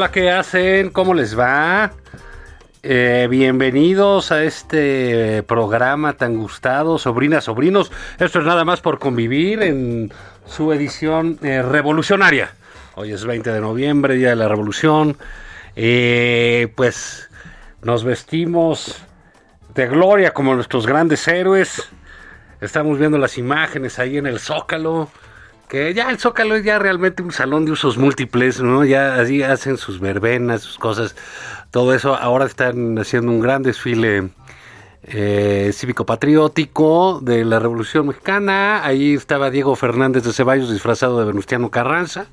[0.00, 0.88] Hola, ¿qué hacen?
[0.88, 1.92] ¿Cómo les va?
[2.82, 7.92] Eh, bienvenidos a este programa tan gustado, sobrinas, sobrinos.
[8.18, 10.10] Esto es nada más por convivir en
[10.46, 12.54] su edición eh, revolucionaria.
[12.94, 15.18] Hoy es 20 de noviembre, Día de la Revolución.
[15.76, 17.28] Eh, pues
[17.82, 19.02] nos vestimos
[19.74, 21.90] de gloria como nuestros grandes héroes.
[22.62, 25.10] Estamos viendo las imágenes ahí en el Zócalo
[25.70, 28.84] que ya el Zócalo es ya realmente un salón de usos múltiples, ¿no?
[28.84, 31.14] Ya así hacen sus verbenas, sus cosas,
[31.70, 32.16] todo eso.
[32.16, 34.30] Ahora están haciendo un gran desfile
[35.04, 38.84] eh, cívico-patriótico de la Revolución Mexicana.
[38.84, 42.26] Ahí estaba Diego Fernández de Ceballos disfrazado de Venustiano Carranza.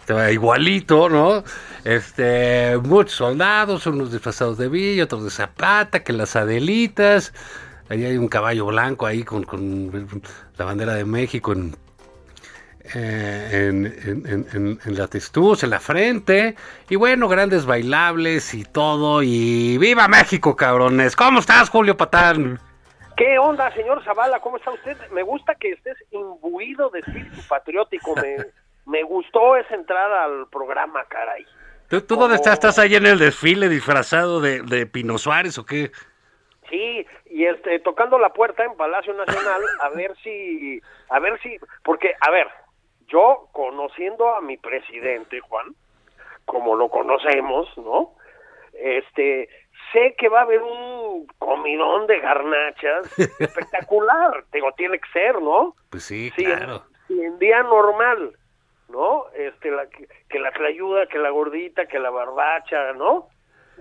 [0.00, 1.44] Estaba igualito, ¿no?
[1.84, 7.32] Este, muchos soldados, unos disfrazados de Villa, otros de Zapata, que las Adelitas.
[7.88, 10.12] Ahí hay un caballo blanco ahí con, con
[10.58, 11.76] la bandera de México en
[12.94, 16.56] eh, en, en, en, en, la testuz, en la frente.
[16.88, 19.22] Y bueno, grandes bailables y todo.
[19.22, 21.16] Y ¡Viva México, cabrones!
[21.16, 22.58] ¿Cómo estás, Julio Patán?
[23.16, 24.40] ¿Qué onda, señor Zavala?
[24.40, 24.96] ¿Cómo está usted?
[25.12, 28.14] Me gusta que estés imbuido de espíritu patriótico.
[28.16, 28.36] Me,
[28.86, 31.44] me gustó esa entrada al programa, caray.
[31.88, 32.54] ¿Tú, tú dónde estás?
[32.54, 35.90] ¿Estás ahí en el desfile disfrazado de, de Pino Suárez o qué?
[36.70, 41.58] Sí, y este tocando la puerta en Palacio Nacional a ver si a ver si
[41.82, 42.46] porque a ver,
[43.10, 45.74] yo conociendo a mi presidente, Juan,
[46.44, 48.14] como lo conocemos, ¿no?
[48.72, 49.48] Este,
[49.92, 55.74] sé que va a haber un comidón de garnachas espectacular, digo, tiene que ser, ¿no?
[55.90, 56.84] Pues sí, sí claro.
[57.08, 58.36] En, en día normal,
[58.88, 59.26] ¿no?
[59.34, 63.28] Este, la, que, que la trayuda, que la gordita, que la barbacha, ¿no?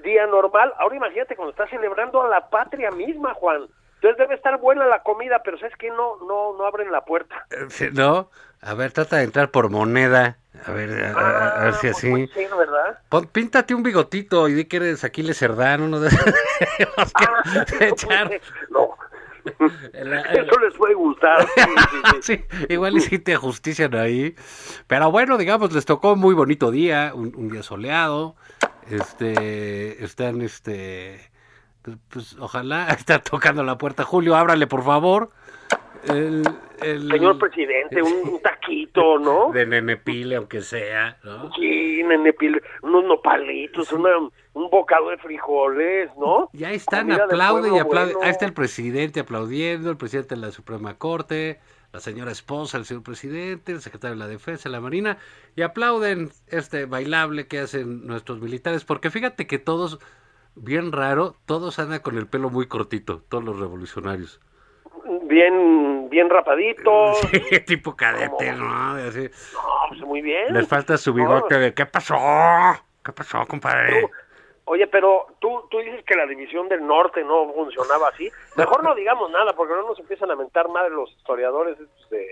[0.03, 0.73] Día normal.
[0.77, 3.67] Ahora imagínate cuando estás celebrando a la patria misma, Juan.
[3.95, 7.45] Entonces debe estar buena la comida, pero sabes que no, no, no abren la puerta.
[7.93, 8.29] No,
[8.61, 10.37] a ver, trata de entrar por moneda.
[10.65, 12.09] A ver, a, ver si Ah, así.
[12.11, 12.99] pues, ¿verdad?
[13.07, 16.09] Pon- píntate un bigotito y di que eres Aquiles Cerdán, uno de
[16.77, 18.29] que Ah, echar.
[18.69, 18.89] no.
[19.93, 21.47] El- el- Eso les puede gustar.
[22.21, 24.35] sí, igual y sí te ajustician ahí.
[24.87, 28.35] Pero bueno, digamos, les tocó un muy bonito día, un, un día soleado.
[28.89, 31.31] Este, están, este,
[31.83, 34.03] pues, pues, ojalá, está tocando la puerta.
[34.03, 35.29] Julio, ábrale, por favor.
[36.07, 36.43] El,
[36.81, 39.51] el- Señor presidente, un, un taquito, ¿no?
[39.53, 41.51] De nenepile, aunque sea, ¿no?
[41.53, 46.49] Sí, nene, pil- unos nopalitos, una, un bocado de frijoles, ¿no?
[46.53, 48.13] Y ahí están, aplaude y aplaude.
[48.13, 48.25] bueno.
[48.25, 51.59] Ahí está el presidente aplaudiendo, el presidente de la Suprema Corte,
[51.91, 55.17] la señora esposa del señor presidente, el secretario de la Defensa, la Marina,
[55.55, 59.99] y aplauden este bailable que hacen nuestros militares, porque fíjate que todos,
[60.55, 64.39] bien raro, todos andan con el pelo muy cortito, todos los revolucionarios.
[65.29, 67.13] Bien, bien rapadito.
[67.49, 68.95] Sí, tipo cadete, ¿no?
[68.95, 69.29] Así.
[69.53, 69.59] No,
[69.89, 70.53] pues muy bien.
[70.53, 71.61] Les falta su bigote No.
[71.61, 72.15] de ¿qué pasó?
[73.05, 74.01] ¿Qué pasó, compadre?
[74.01, 74.09] Tú-
[74.65, 78.29] Oye, pero tú, tú dices que la división del norte no funcionaba así.
[78.55, 81.75] Mejor no digamos nada, porque no nos empiezan a mentar madre los historiadores
[82.11, 82.27] de,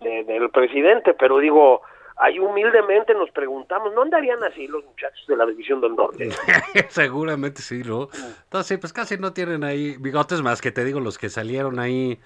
[0.00, 1.14] de- del presidente.
[1.14, 1.82] Pero digo,
[2.16, 6.30] ahí humildemente nos preguntamos, ¿no andarían así los muchachos de la división del norte?
[6.88, 8.08] Seguramente sí, ¿no?
[8.44, 12.18] Entonces, pues casi no tienen ahí bigotes más que te digo los que salieron ahí,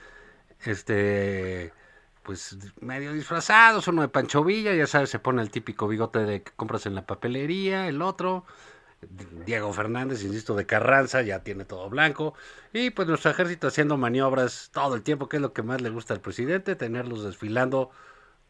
[0.65, 1.73] este,
[2.23, 6.43] pues medio disfrazados, uno de Pancho Villa, ya sabes, se pone el típico bigote de
[6.43, 8.45] que compras en la papelería, el otro,
[9.47, 12.35] Diego Fernández, insisto, de Carranza, ya tiene todo blanco.
[12.73, 15.91] Y pues nuestro ejército haciendo maniobras todo el tiempo, que es lo que más le
[15.91, 17.91] gusta al presidente, tenerlos desfilando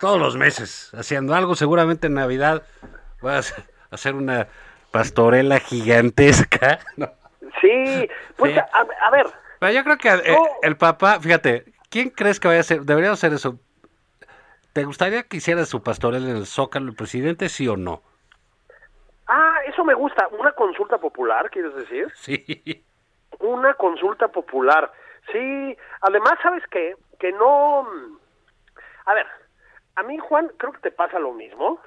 [0.00, 1.54] todos los meses, haciendo algo.
[1.54, 2.62] Seguramente en Navidad
[3.24, 3.42] va a
[3.90, 4.48] hacer una
[4.90, 6.80] pastorela gigantesca.
[6.96, 7.10] ¿no?
[7.60, 8.58] Sí, pues Sí.
[8.58, 9.26] A, a ver,
[9.58, 10.46] Pero yo creo que eh, No.
[10.62, 12.82] el papá, fíjate, ¿quién crees que vaya a ser?
[12.82, 13.58] Debería hacer eso.
[14.72, 18.02] ¿Te gustaría que hiciera su pastorela en el Zócalo el presidente, sí o no?
[19.32, 22.08] ah, eso me gusta, una consulta popular, ¿quieres decir?
[22.16, 22.84] Sí.
[23.38, 24.90] Una consulta popular.
[25.30, 26.94] Sí, además, ¿sabes qué?
[27.20, 27.86] Que no...
[29.06, 29.26] A ver,
[29.96, 31.80] a mí, Juan, creo que te pasa lo mismo.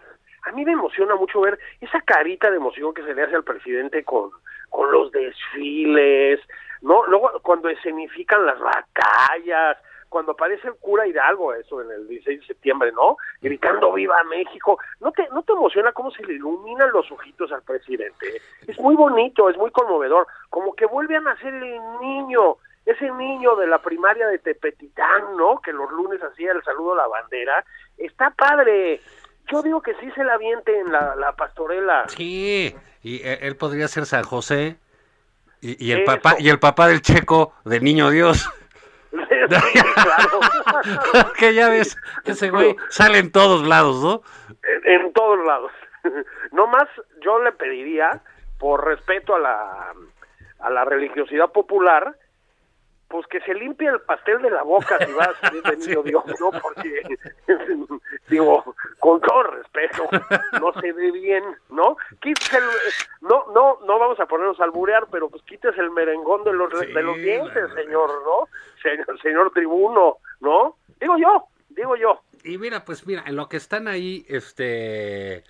[0.46, 3.44] A mí me emociona mucho ver esa carita de emoción que se le hace al
[3.44, 4.32] presidente con,
[4.70, 6.40] con los desfiles,
[6.82, 7.06] ¿no?
[7.08, 9.78] Luego, cuando escenifican las batallas,
[10.14, 13.18] cuando aparece el cura Hidalgo, eso en el 16 de septiembre, ¿no?
[13.42, 14.78] Gritando ¡Viva México!
[15.00, 18.42] ¿No te, ¿No te emociona cómo se le iluminan los ojitos al presidente?
[18.68, 23.56] Es muy bonito, es muy conmovedor, como que vuelve a nacer el niño, ese niño
[23.56, 25.60] de la primaria de Tepetitán, ¿no?
[25.62, 27.64] Que los lunes hacía el saludo a la bandera.
[27.98, 29.00] Está padre.
[29.52, 32.06] Yo digo que sí se la aviente en la, la pastorela.
[32.08, 32.76] Sí.
[33.02, 34.78] Y eh, él podría ser San José
[35.62, 36.12] y, y el Eso.
[36.14, 38.50] papá y el papá del Checo de Niño Dios.
[39.12, 39.20] Sí,
[39.94, 40.40] claro.
[41.38, 44.22] que ya ves, ese güey sale en todos lados, ¿no?
[44.86, 45.72] en, en todos lados.
[46.52, 46.88] No más,
[47.22, 48.22] yo le pediría,
[48.60, 49.94] por respeto a la,
[50.60, 52.16] a la religiosidad popular,
[53.14, 56.02] pues que se limpie el pastel de la boca si va a salir de niño
[56.02, 56.50] Dios, ¿no?
[56.60, 57.04] Porque,
[58.28, 60.10] digo, con todo respeto,
[60.60, 61.96] no se ve bien, ¿no?
[62.20, 62.64] Quítese el,
[63.22, 66.72] no, no, no vamos a ponernos a alburear, pero pues quítese el merengón de los,
[66.80, 68.48] Sí, de los dientes, señor, ¿no?
[68.82, 70.78] Señor, señor tribuno, ¿no?
[71.00, 72.20] Digo yo, digo yo.
[72.44, 75.44] Y mira, pues mira, en lo que están ahí, este,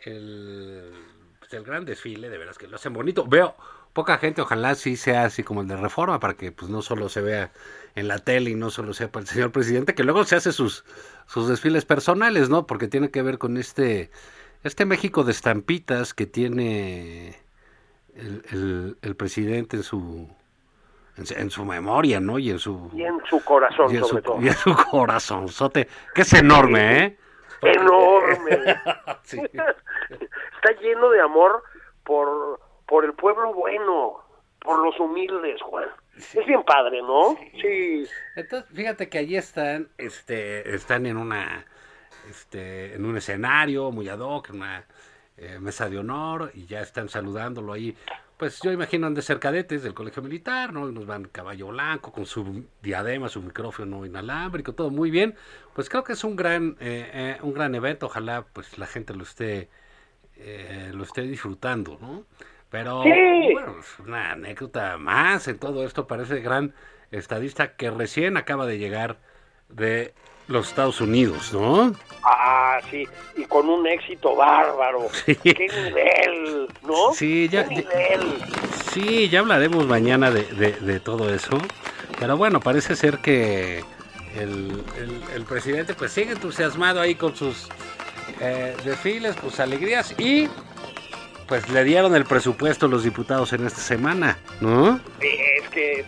[0.00, 0.92] el,
[1.38, 3.24] pues, el gran desfile, de veras que lo hacen bonito.
[3.26, 3.56] Veo
[3.96, 7.08] poca gente, ojalá sí sea así como el de Reforma, para que pues no solo
[7.08, 7.50] se vea
[7.96, 10.52] en la tele y no solo sea para el señor presidente, que luego se hace
[10.52, 10.84] sus,
[11.26, 12.66] sus desfiles personales, ¿no?
[12.66, 14.10] Porque tiene que ver con este,
[14.62, 17.36] este México de estampitas que tiene
[18.14, 20.28] el, el, el presidente en su,
[21.16, 22.38] en, su- en su memoria, ¿no?
[22.38, 22.90] Y en su...
[22.94, 24.42] Y en su corazón, y en sobre su, todo.
[24.42, 27.18] y en su corazonzote, que es enorme, ¿eh?
[27.62, 28.76] enorme.
[29.24, 29.40] Sí.
[29.50, 31.62] Está lleno de amor
[32.04, 34.20] por, por el pueblo bueno,
[34.60, 35.88] por los humildes, Juan.
[36.16, 37.36] Es bien padre, ¿no?
[37.60, 38.04] Sí.
[38.34, 41.66] Entonces, fíjate que allí están, este, están en una,
[42.30, 44.84] este, en un escenario muy ad hoc, en una
[45.36, 47.94] eh, mesa de honor, y ya están saludándolo ahí.
[48.36, 50.90] Pues yo imagino han de ser cadetes del colegio militar, ¿no?
[50.90, 55.34] Y nos van caballo blanco con su diadema, su micrófono inalámbrico, todo muy bien.
[55.74, 58.06] Pues creo que es un gran, eh, eh, un gran evento.
[58.06, 59.70] Ojalá pues la gente lo esté,
[60.36, 62.26] eh, lo esté disfrutando, ¿no?
[62.76, 63.52] Pero Sí.
[63.54, 66.74] bueno, una anécdota más en todo esto para ese gran
[67.10, 69.16] estadista que recién acaba de llegar
[69.70, 70.12] de
[70.46, 71.94] los Estados Unidos, ¿no?
[72.22, 73.08] Ah, sí.
[73.36, 75.08] Y con un éxito bárbaro.
[75.24, 75.34] Sí.
[75.36, 76.68] ¡Qué nivel!
[76.82, 77.12] ¿no?
[77.14, 78.20] Sí, ya- ¡Qué nivel!
[78.92, 81.58] Sí, ya hablaremos mañana de, de- de todo eso.
[82.20, 83.78] Pero bueno, parece ser que
[84.36, 87.68] el, el- el presidente pues sigue entusiasmado ahí con sus
[88.40, 90.48] eh, desfiles, sus alegrías y
[91.48, 95.00] pues le dieron el presupuesto los diputados en esta semana, ¿no?
[95.20, 96.04] Es que,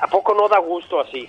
[0.00, 1.28] ¿a poco no da gusto así?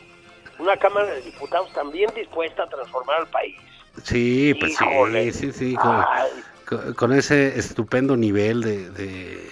[0.60, 3.56] Una Cámara de Diputados también dispuesta a transformar al país.
[4.04, 5.32] Sí, pues Híjole.
[5.32, 6.30] sí, sí, sí, con, Ay,
[6.68, 9.50] con- con ese estupendo nivel de, de,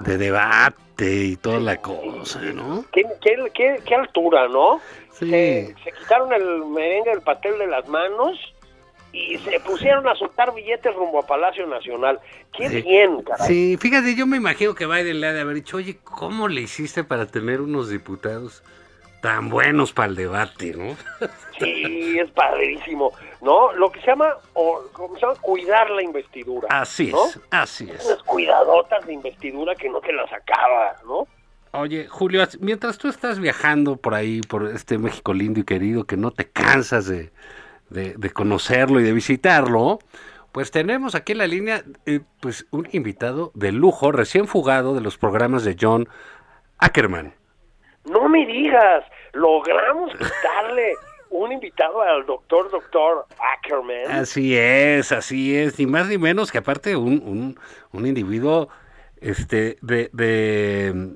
[0.00, 2.84] de debate y toda la cosa, ¿no?
[2.92, 4.80] qué, qué, qué- qué altura, ¿no?
[5.12, 5.30] Sí.
[5.30, 8.36] Se, se quitaron el merengue del pastel de las manos
[9.14, 12.18] y se pusieron a soltar billetes rumbo a Palacio Nacional.
[12.52, 12.82] ¡Qué Sí.
[12.82, 13.46] bien, caray!
[13.46, 16.62] Sí, fíjate, yo me imagino que Biden le ha de haber dicho, oye, ¿cómo le
[16.62, 18.64] hiciste para tener unos diputados
[19.22, 20.96] tan buenos para el debate, no?
[21.60, 23.72] Sí, es padrísimo, ¿no?
[23.74, 25.34] Lo que se llama, o, ¿cómo se llama?
[25.40, 26.66] Cuidar la investidura.
[26.68, 27.26] Así ¿no?
[27.26, 28.04] es, así es.
[28.04, 31.28] Unas cuidadotas de investidura que no te las acabas, ¿no?
[31.70, 36.16] Oye, Julio, mientras tú estás viajando por ahí, por este México lindo y querido, que
[36.16, 37.30] no te cansas de,
[37.94, 39.98] de- de conocerlo y de visitarlo,
[40.52, 45.00] pues tenemos aquí en la línea eh, pues un invitado de lujo, recién fugado de
[45.00, 46.06] los programas de John
[46.78, 47.32] Ackerman.
[48.04, 50.92] No me digas, logramos quitarle
[51.30, 54.10] un invitado al doctor, doctor Ackerman.
[54.20, 57.58] Así es, así es, ni más ni menos que aparte un, un,
[57.92, 58.68] un individuo
[59.20, 61.14] este de, de,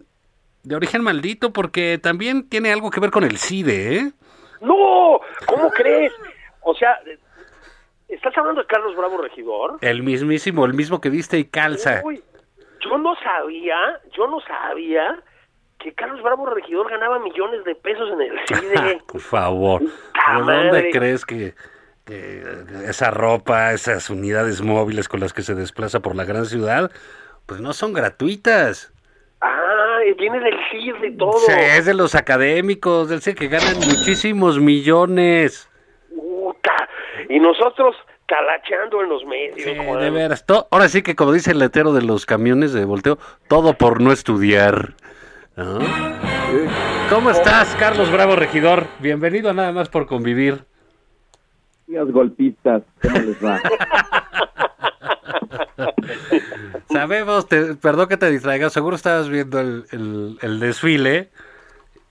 [0.62, 4.12] de origen maldito, porque también tiene algo que ver con el CIDE, ¿eh?
[4.60, 5.20] ¡No!
[5.46, 6.12] ¿Cómo crees?
[6.70, 7.00] O sea,
[8.08, 9.78] ¿estás hablando de Carlos Bravo Regidor?
[9.80, 12.02] El mismísimo, el mismo que viste y calza.
[12.04, 12.22] Uy,
[12.80, 15.18] yo no sabía, yo no sabía
[15.78, 19.00] que Carlos Bravo Regidor ganaba millones de pesos en el CIDE.
[19.06, 19.80] Por favor.
[20.12, 21.54] ¿Pero ¿Dónde crees que,
[22.04, 22.42] que
[22.84, 26.90] esa ropa, esas unidades móviles con las que se desplaza por la gran ciudad,
[27.46, 28.92] pues no son gratuitas?
[29.40, 31.38] Ah, viene del CID y todo.
[31.38, 35.70] Sí, es de los académicos del CID que ganan muchísimos millones.
[37.28, 37.94] Y nosotros
[38.26, 39.60] talacheando en los medios.
[39.60, 40.44] Sí, de veras.
[40.70, 43.18] ahora sí que como dice el letero de los camiones de volteo,
[43.48, 44.94] todo por no estudiar.
[47.10, 48.86] ¿Cómo estás, Carlos Bravo Regidor?
[49.00, 50.64] Bienvenido a Nada más por convivir.
[51.86, 53.60] Días golpistas, ¿cómo les va?
[56.90, 57.46] Sabemos,
[57.80, 61.30] perdón que te distraigas, seguro estabas viendo el, desfile.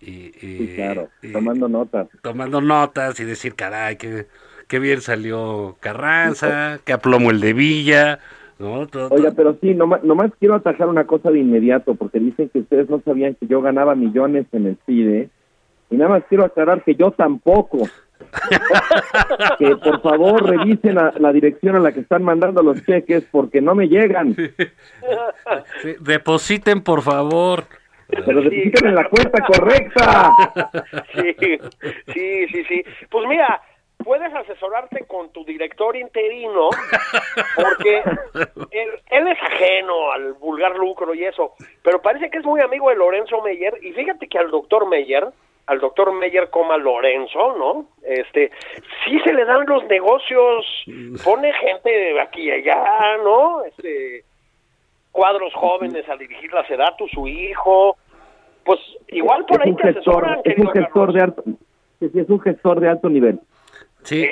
[0.01, 2.07] Y, sí, claro, tomando notas.
[2.21, 4.27] Tomando notas y decir, caray, que
[4.67, 8.19] qué bien salió Carranza, qué aplomo el de Villa.
[8.59, 8.87] ¿no?
[9.11, 12.89] Oiga, pero sí, nomás, nomás quiero atajar una cosa de inmediato, porque dicen que ustedes
[12.89, 15.29] no sabían que yo ganaba millones en el CIDE,
[15.89, 17.87] y nada más quiero aclarar que yo tampoco.
[19.59, 23.75] que por favor revisen la dirección a la que están mandando los cheques, porque no
[23.75, 24.35] me llegan.
[25.99, 27.65] depositen, por favor.
[28.07, 30.31] Pero depositen en la cuenta correcta.
[31.13, 31.35] Sí,
[32.13, 32.83] sí, sí, sí.
[33.09, 33.61] Pues mira,
[34.07, 36.69] puedes asesorarte con tu director interino,
[37.57, 38.01] porque
[38.71, 42.95] él, es ajeno al vulgar lucro y eso, pero parece que es muy amigo de
[42.95, 45.27] Lorenzo Meyer, y fíjate que al doctor Meyer,
[45.65, 47.87] al doctor Meyer coma Lorenzo, ¿no?
[48.01, 48.49] Este,
[49.03, 50.65] sí se le dan los negocios,
[51.25, 53.65] pone gente de aquí y allá, ¿no?
[53.65, 54.23] Este,
[55.11, 57.97] cuadros jóvenes a dirigir la Sedatu, su hijo,
[58.63, 60.39] pues igual por ahí te asesoran.
[60.45, 61.43] Es un gestor de alto,
[61.99, 63.41] es un gestor de alto nivel.
[64.07, 64.25] Sí,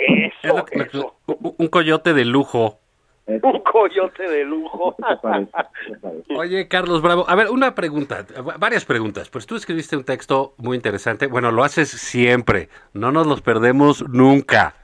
[1.57, 2.79] un coyote de lujo.
[3.27, 4.95] Un coyote de lujo.
[6.37, 8.25] Oye, Carlos Bravo, a ver, una pregunta,
[8.57, 9.29] varias preguntas.
[9.29, 11.27] Pues tú escribiste un texto muy interesante.
[11.27, 14.75] Bueno, lo haces siempre, no nos los perdemos nunca.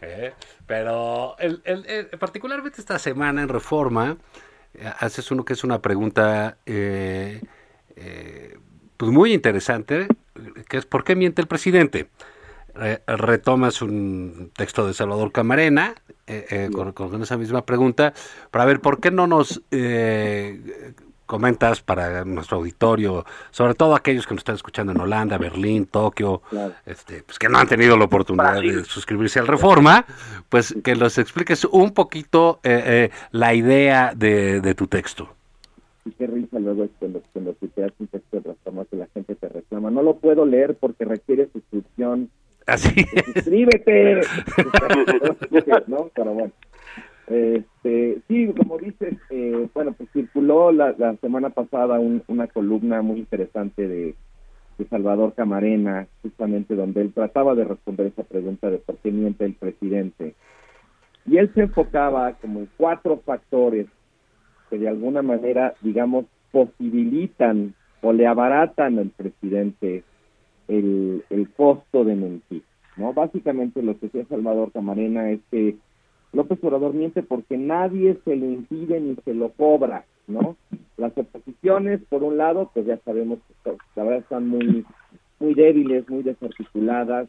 [0.00, 0.32] ¿eh?
[0.66, 4.16] Pero el, particularmente esta semana en Reforma,
[4.74, 7.40] eh, haces uno que es una pregunta eh,
[8.96, 10.08] pues muy interesante,
[10.68, 12.08] que es ¿por qué miente el presidente?
[13.06, 15.94] Retomas un texto de Salvador Camarena
[16.30, 18.14] eh, eh, con, esa misma pregunta
[18.52, 20.94] para ver por qué no nos eh,
[21.26, 26.42] comentas para nuestro auditorio, sobre todo aquellos que nos están escuchando en Holanda, Berlín, Tokio,
[26.86, 30.06] este, pues que no han tenido la oportunidad de suscribirse al Reforma,
[30.48, 32.60] pues que los expliques un poquito
[33.32, 35.28] la idea de, tu texto.
[36.04, 39.48] Y qué risa luego es cuando, cuando un texto de Reforma que la gente te
[39.48, 39.90] reclama.
[39.90, 42.30] No lo puedo leer porque requiere suscripción
[42.70, 43.04] Así.
[43.34, 44.20] Suscríbete.
[45.86, 46.10] ¿no?
[46.14, 46.52] Pero bueno.
[47.26, 53.20] Este, sí, como dices, eh, bueno, pues circuló la, la semana pasada una columna muy
[53.20, 54.14] interesante de,
[54.78, 59.44] de, Salvador Camarena, justamente donde él trataba de responder esa pregunta de por qué miente
[59.44, 60.34] el presidente.
[61.24, 63.86] Y él se enfocaba como en cuatro factores
[64.68, 70.02] que de alguna manera, digamos, posibilitan o le abaratan al presidente
[70.70, 72.62] el, el costo de mentir.
[72.96, 73.12] ¿no?
[73.12, 75.76] Básicamente lo que decía Salvador Camarena es que
[76.32, 80.56] López Obrador miente porque nadie se lo impide ni se lo cobra, ¿no?
[80.96, 84.84] Las oposiciones, por un lado, pues ya sabemos que la verdad están muy,
[85.40, 87.28] muy débiles, muy desarticuladas.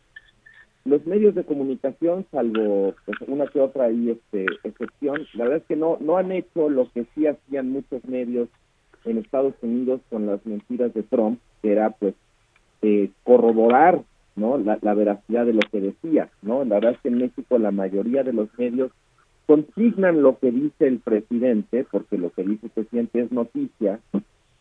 [0.86, 5.66] Los medios de comunicación, salvo pues, una que otra ahí este, excepción, la verdad es
[5.66, 8.50] que no, no han hecho lo que sí hacían muchos medios
[9.06, 12.14] en Estados Unidos con las mentiras de Trump, que era pues
[12.82, 14.02] eh, corroborar
[14.36, 17.72] no la, veracidad de lo que decía no la verdad es que en México la
[17.72, 18.92] mayoría de los medios
[19.46, 24.00] consignan lo que dice el presidente porque lo que dice el presidente es noticia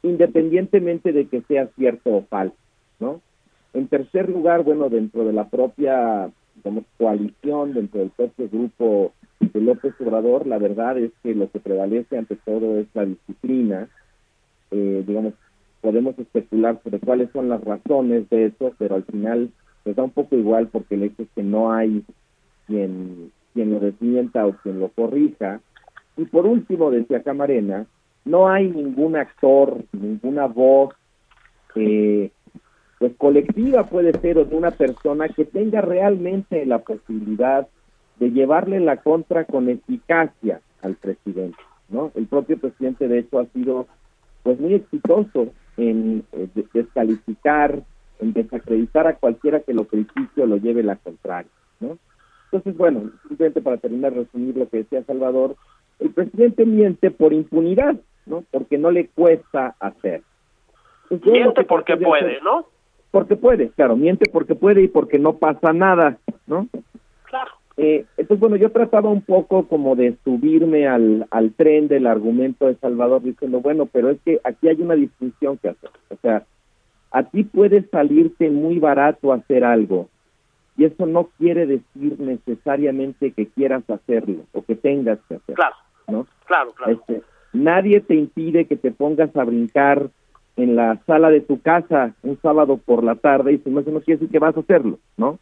[0.03, 2.57] independientemente de que sea cierto o falso
[2.99, 3.21] no
[3.73, 9.61] en tercer lugar bueno dentro de la propia digamos, coalición dentro del propio grupo de
[9.61, 13.89] López Obrador la verdad es que lo que prevalece ante todo es la disciplina
[14.73, 15.35] eh, digamos
[15.81, 19.51] podemos especular sobre cuáles son las razones de eso, pero al final
[19.83, 22.05] pues da un poco igual porque el hecho es que no hay
[22.67, 25.61] quien, quien lo desmienta o quien lo corrija.
[26.17, 27.87] Y por último, decía Camarena,
[28.25, 30.95] no hay ningún actor, ninguna voz
[31.75, 32.31] eh,
[32.99, 37.67] pues colectiva puede ser o de una persona que tenga realmente la posibilidad
[38.19, 41.57] de llevarle la contra con eficacia al presidente,
[41.89, 42.13] ¿no?
[42.15, 43.87] El propio presidente de hecho ha sido
[44.43, 47.83] pues muy exitoso en eh, descalificar,
[48.21, 51.51] en desacreditar a cualquiera que lo critique o lo lleve la contraria,
[51.81, 51.99] ¿no?
[52.53, 55.57] Entonces, bueno, simplemente para terminar, resumir lo que decía Salvador,
[56.01, 57.97] el presidente miente por impunidad,
[58.27, 58.45] ¿no?
[58.51, 60.23] Porque no le cuesta hacer.
[61.11, 62.67] Entonces, Miente que porque puede, hacer- ¿no?
[63.11, 66.69] Porque puede, claro, miente porque puede y porque no pasa nada, ¿no?
[67.83, 72.67] Eh, entonces, bueno, yo trataba un poco como de subirme al, al tren del argumento
[72.67, 75.89] de Salvador diciendo, bueno, pero es que aquí hay una distinción que hacer.
[76.11, 76.45] O sea,
[77.11, 80.11] a ti puede salirte muy barato hacer algo
[80.77, 85.75] y eso no quiere decir necesariamente que quieras hacerlo o que tengas que hacerlo, Claro,
[86.09, 86.27] ¿no?
[86.45, 86.93] claro, claro.
[86.93, 87.23] Este,
[87.55, 90.11] nadie te impide que te pongas a brincar
[90.57, 93.91] en la sala de tu casa un sábado por la tarde y pues, no, eso
[93.91, 95.39] no quiere decir que vas a hacerlo, ¿no?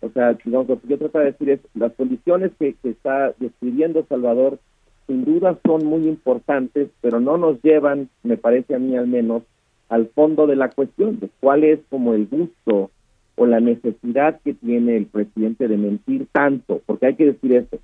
[0.00, 3.32] O sea, digamos, lo que yo trato de decir es, las condiciones que, que está
[3.38, 4.58] describiendo Salvador
[5.06, 9.42] sin duda son muy importantes, pero no nos llevan, me parece a mí al menos,
[9.88, 12.90] al fondo de la cuestión, de cuál es como el gusto
[13.36, 17.78] o la necesidad que tiene el presidente de mentir tanto, porque hay que decir esto,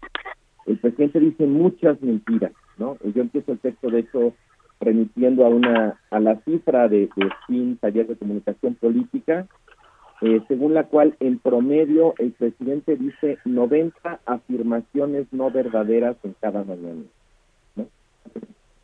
[0.66, 2.96] el presidente dice muchas mentiras, ¿no?
[3.14, 4.32] Yo empiezo el texto, de hecho,
[4.80, 9.46] remitiendo a una a la cifra de, de SPIN, Taller de Comunicación Política,
[10.22, 16.62] eh, según la cual en promedio el presidente dice 90 afirmaciones no verdaderas en cada
[16.64, 17.02] mañana.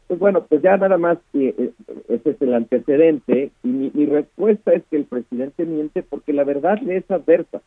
[0.09, 1.73] Pues bueno, pues ya nada más, eh, eh,
[2.09, 6.81] ese es el antecedente, y mi, respuesta es que el presidente miente porque la verdad
[6.81, 7.61] le es adversa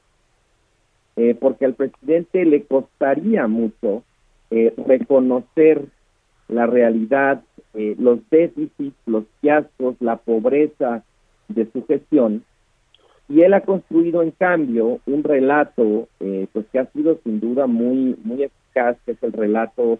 [1.15, 4.03] eh, porque al presidente le costaría mucho
[4.85, 5.85] reconocer
[6.49, 7.41] la realidad,
[7.73, 11.05] los déficits, los fiascos, la pobreza
[11.47, 12.43] de su gestión,
[13.31, 17.65] y él ha construido en cambio un relato eh, pues que ha sido sin duda
[17.65, 19.99] muy muy eficaz, que es el relato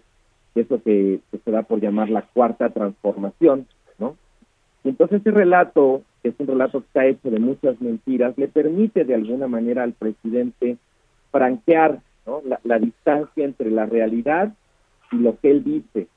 [0.54, 3.66] eso que, que se da por llamar la cuarta transformación,
[3.98, 4.16] ¿no?
[4.84, 9.04] Entonces ese relato, que es un relato que está hecho de muchas mentiras, le permite
[9.04, 10.76] de alguna manera al presidente
[11.30, 12.42] franquear ¿no?
[12.64, 14.52] la, distancia entre la realidad
[15.10, 16.08] y lo que él dice.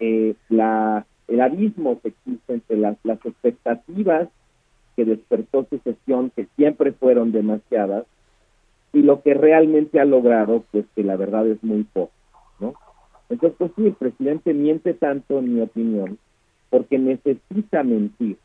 [0.00, 4.28] Eh, la, el abismo que existe entre las, las expectativas
[4.96, 8.04] que despertó su gestión, que siempre fueron demasiadas,
[8.92, 12.12] y lo que realmente ha logrado, pues que la verdad es muy poco,
[12.60, 12.74] ¿no?
[13.28, 16.18] Entonces, pues sí, el presidente miente tanto, en mi opinión,
[16.70, 18.36] porque necesita mentir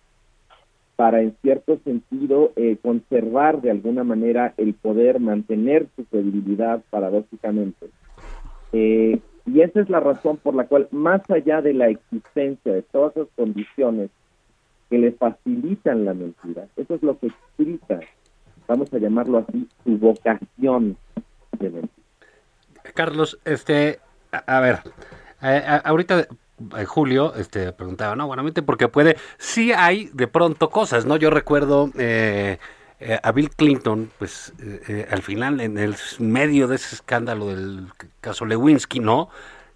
[0.95, 7.89] para, en cierto sentido, eh, conservar de alguna manera el poder, mantener su credibilidad, paradójicamente.
[8.73, 12.81] Eh, y esa es la razón por la cual, más allá de la existencia de
[12.81, 14.09] todas esas condiciones
[14.89, 17.99] que le facilitan la mentira, eso es lo que explica,
[18.67, 20.97] vamos a llamarlo así, su vocación
[21.59, 22.03] de mentir.
[22.95, 23.99] Carlos, este,
[24.31, 24.79] a, a ver,
[25.41, 26.27] eh, a- ahorita
[26.77, 31.15] eh, Julio este, preguntaba, no, buenamente porque puede, sí hay de pronto cosas, ¿no?
[31.17, 32.57] Yo recuerdo eh,
[32.99, 37.47] eh, a Bill Clinton, pues eh, eh, al final, en el medio de ese escándalo
[37.47, 37.87] del
[38.21, 39.29] caso Lewinsky, ¿no?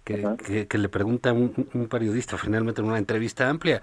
[0.04, 0.36] Que, Ajá.
[0.36, 3.80] que- que le pregunta un, un periodista finalmente en una entrevista amplia,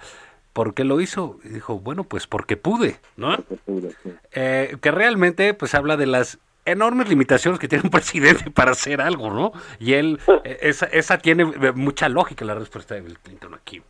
[0.53, 1.39] ¿por qué lo hizo?
[1.43, 3.37] Y dijo, bueno, pues porque pude, ¿no?
[3.37, 4.13] que pudo, sí.
[4.33, 9.01] eh, que realmente pues habla de las enormes limitaciones que tiene un presidente para hacer
[9.01, 9.51] algo, ¿no?
[9.79, 13.81] Y él, eh, esa, esa tiene eh, mucha lógica la respuesta de Bill Clinton aquí.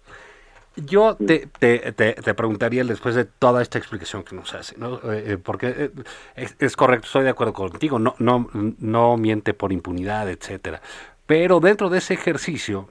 [0.77, 5.01] Yo te, te, te, te preguntaría después de toda esta explicación que nos hace, ¿no?
[5.03, 5.91] Eh, porque
[6.37, 10.81] es, es correcto, estoy de acuerdo contigo, no, no, no miente por impunidad, etcétera.
[11.25, 12.89] Pero dentro de ese ejercicio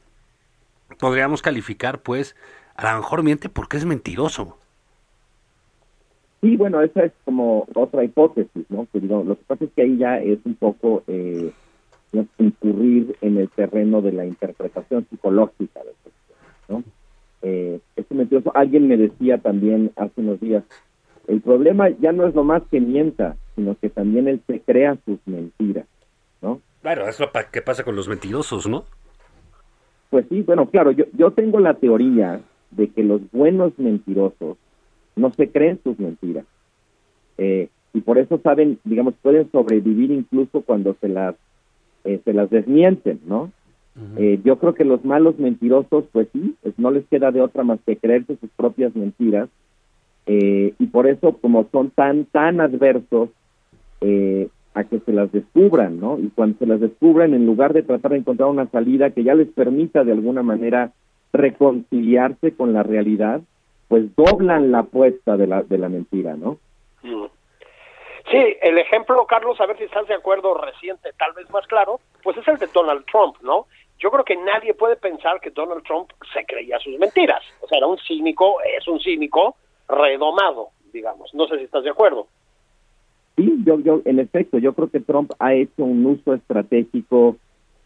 [0.99, 2.37] podríamos calificar, pues,
[2.81, 4.57] a lo mejor miente porque es mentiroso.
[6.41, 8.87] Sí, bueno, esa es como otra hipótesis, ¿no?
[8.93, 11.53] Que digo, lo que pasa es que ahí ya es un poco eh,
[12.39, 16.11] incurrir en el terreno de la interpretación psicológica de esto,
[16.69, 16.83] ¿no?
[17.43, 20.65] Eh, este mentiroso, alguien me decía también hace unos días,
[21.29, 24.97] el problema ya no es lo más que mienta, sino que también él se crea
[25.05, 25.87] sus mentiras,
[26.41, 26.61] ¿no?
[26.81, 28.85] Claro, es lo pa- que pasa con los mentirosos, ¿no?
[30.09, 34.57] Pues sí, bueno, claro, yo, yo tengo la teoría de que los buenos mentirosos
[35.17, 36.45] no se creen sus mentiras.
[37.39, 41.35] Eh, y por eso saben, digamos, pueden sobrevivir incluso cuando se las,
[42.05, 43.51] eh, se las desmienten, ¿no?
[44.17, 47.65] Eh, yo creo que los malos mentirosos, pues sí, pues no les queda de otra
[47.65, 49.49] más que creerse sus propias mentiras.
[50.27, 53.31] Eh, y por eso, como son tan, tan adversos
[54.01, 56.19] eh, a que se las descubran, ¿no?
[56.19, 59.35] Y cuando se las descubran, en lugar de tratar de encontrar una salida que ya
[59.35, 60.93] les permita de alguna manera
[61.33, 63.41] reconciliarse con la realidad,
[63.89, 66.59] pues doblan la apuesta de la, de la mentira, ¿no?
[67.03, 67.27] Mm.
[68.31, 72.01] Sí, el ejemplo, Carlos, a ver si estás de acuerdo, reciente, tal vez más claro,
[72.23, 73.67] pues es el de Donald Trump, ¿no?
[73.99, 77.43] Yo creo que nadie puede pensar que Donald Trump se creía sus mentiras.
[77.61, 79.57] O sea, era un cínico, es un cínico
[79.89, 81.35] redomado, digamos.
[81.35, 82.27] No sé si estás de acuerdo.
[83.37, 87.37] Sí, yo, yo, en efecto, yo creo que Trump ha hecho un uso estratégico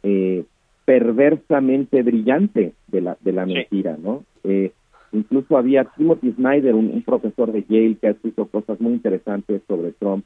[0.03, 0.45] eh,
[0.85, 3.55] perversamente brillante de la, de la Sí.
[3.55, 4.25] mentira, ¿no?
[4.45, 4.73] Eh,
[5.13, 9.93] incluso había Timothy Snyder, un, profesor de Yale que ha escrito cosas muy interesantes sobre
[9.93, 10.25] Trump,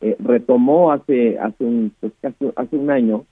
[0.00, 3.24] eh, retomó hace hace un pues, hace un año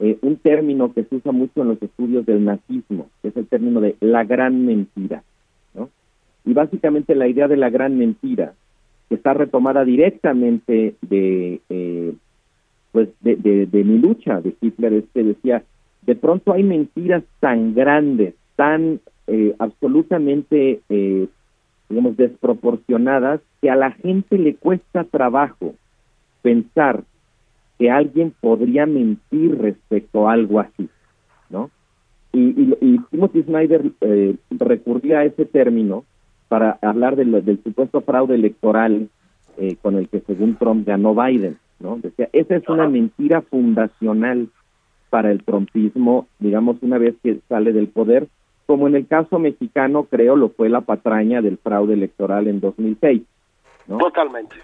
[0.00, 3.46] eh, un término que se usa mucho en los estudios del nazismo, que es el
[3.46, 5.22] término de la gran mentira,
[5.74, 5.90] ¿no?
[6.46, 8.54] Y básicamente la idea de la gran mentira,
[9.08, 12.14] que está retomada directamente de eh,
[12.92, 15.62] pues de, de, mi lucha de Hitler, es que decía,
[16.10, 20.80] de pronto hay mentiras tan grandes, tan eh, absolutamente,
[21.88, 25.76] digamos, desproporcionadas, que a la gente le cuesta trabajo
[26.42, 27.04] pensar
[27.78, 30.88] que alguien podría mentir respecto a algo así,
[31.48, 31.70] ¿no?
[32.32, 36.04] Y, y, Timothy Snyder eh, recurría a ese término
[36.48, 39.08] para hablar del supuesto fraude electoral
[39.58, 41.98] eh, con el que según Trump ganó Biden, ¿no?
[41.98, 44.48] Decía, esa es una mentira fundacional
[45.10, 48.28] para el trumpismo, digamos, una vez que sale del poder,
[48.66, 53.22] como en el caso mexicano, creo, lo fue la patraña del fraude electoral en 2006.
[53.88, 53.98] ¿no?
[53.98, 54.56] Totalmente.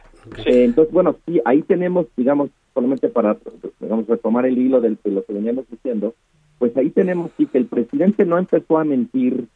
[0.45, 3.37] Eh, entonces, bueno, sí, ahí tenemos, digamos, solamente para
[3.81, 6.15] digamos, retomar el hilo de lo que veníamos diciendo,
[6.59, 9.47] pues ahí tenemos sí que el presidente no empezó a mentir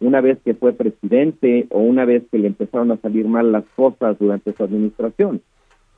[0.00, 3.64] una vez que fue presidente o una vez que le empezaron a salir mal las
[3.74, 5.40] cosas durante su administración.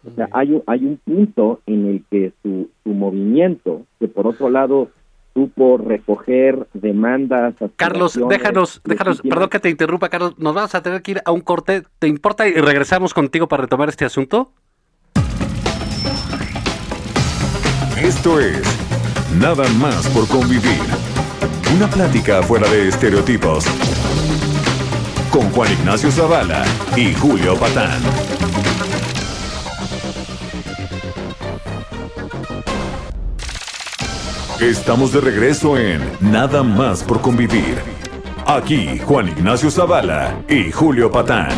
[0.06, 4.26] O sea, hay un, hay un punto en el que su, su movimiento, que por
[4.26, 4.88] otro lado
[5.34, 7.54] supo recoger demandas.
[7.76, 11.32] Carlos, déjanos, déjanos, perdón que te interrumpa, Carlos, nos vamos a tener que ir a
[11.32, 11.82] un corte.
[11.98, 14.52] ¿Te importa y regresamos contigo para retomar este asunto?
[18.00, 18.88] Esto es
[19.36, 20.80] Nada más por convivir.
[21.76, 23.66] Una plática fuera de estereotipos.
[25.30, 26.64] Con Juan Ignacio Zavala
[26.96, 28.00] y Julio Patán.
[34.60, 37.78] Estamos de regreso en Nada más por convivir.
[38.44, 41.50] Aquí Juan Ignacio Zavala y Julio Patán.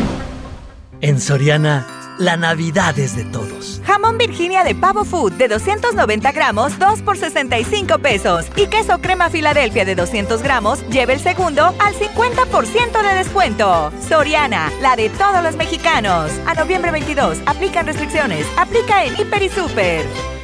[1.01, 1.87] En Soriana
[2.19, 3.81] la Navidad es de todos.
[3.87, 8.45] Jamón Virginia de Pavo Food de 290 gramos, 2 por 65 pesos.
[8.55, 13.91] Y queso crema Filadelfia de 200 gramos, lleve el segundo al 50% de descuento.
[14.07, 16.29] Soriana, la de todos los mexicanos.
[16.45, 18.45] A noviembre 22, aplican restricciones.
[18.57, 20.40] Aplica en Hiper y Super.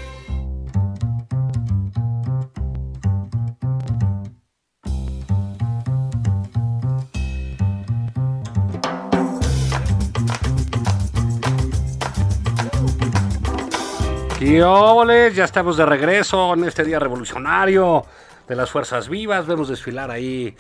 [14.40, 18.06] Y ya estamos de regreso en este día revolucionario
[18.48, 19.48] de las fuerzas vivas.
[19.48, 20.56] Vemos desfilar ahí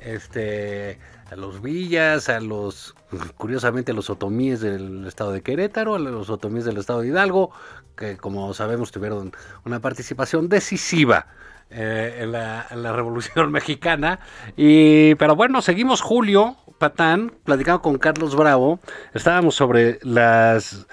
[0.00, 0.98] este,
[1.30, 2.94] a los villas, a los,
[3.38, 7.52] curiosamente, a los otomíes del estado de Querétaro, a los otomíes del estado de Hidalgo,
[7.96, 9.32] que como sabemos tuvieron
[9.64, 11.28] una participación decisiva
[11.70, 14.20] eh, en, la, en, la, Revolución Mexicana.
[14.58, 18.78] Y, pero bueno, seguimos Julio Patán, platicando con Carlos Bravo.
[19.14, 20.86] Estábamos sobre las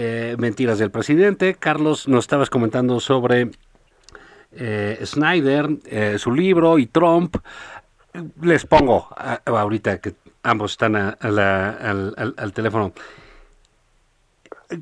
[0.00, 1.54] eh, mentiras del presidente.
[1.54, 3.50] Carlos, nos estabas comentando sobre
[4.52, 7.36] eh, Snyder, eh, su libro y Trump.
[8.40, 9.08] Les pongo
[9.44, 12.92] ahorita que ambos están al, teléfono.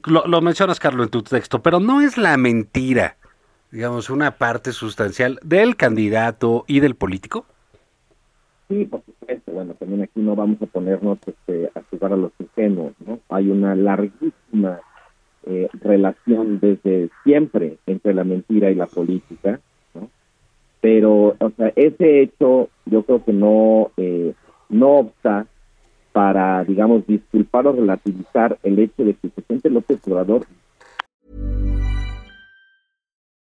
[0.04, 3.16] Lo, lo, mencionas, Carlos, en tu texto, pero no es la mentira,
[3.70, 7.46] digamos, una parte sustancial del candidato y del político.
[8.68, 9.50] Sí, por supuesto.
[9.50, 13.18] Bueno, también aquí no vamos a ponernos este, a jugar a los ingenuos, ¿no?
[13.30, 14.80] Hay una larguísima
[15.46, 19.60] eh, relación desde siempre entre la mentira y la política.
[20.80, 24.34] Pero, o sea, ese hecho yo creo que no, eh,
[24.68, 25.46] no obsta
[26.12, 30.46] para, digamos, disculpar o relativizar el hecho de que el presidente López Obrador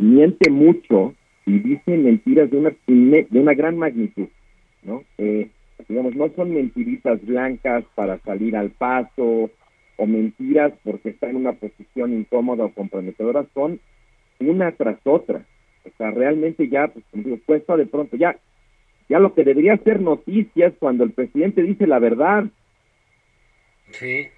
[0.00, 1.14] Miente mucho
[1.46, 4.28] y dice mentiras de una, de una gran magnitud,
[4.82, 5.04] ¿no?
[5.18, 5.48] Eh,
[5.88, 9.50] digamos, no son mentiritas blancas para salir al paso
[9.96, 13.80] o mentiras porque está en una posición incómoda o comprometedora, son
[14.38, 15.44] una tras otra.
[15.84, 17.04] O sea, realmente ya, pues,
[17.46, 18.36] puesto de pronto, ya,
[19.08, 22.44] ya lo que debería ser noticias cuando el presidente dice la verdad.
[23.90, 24.28] Sí.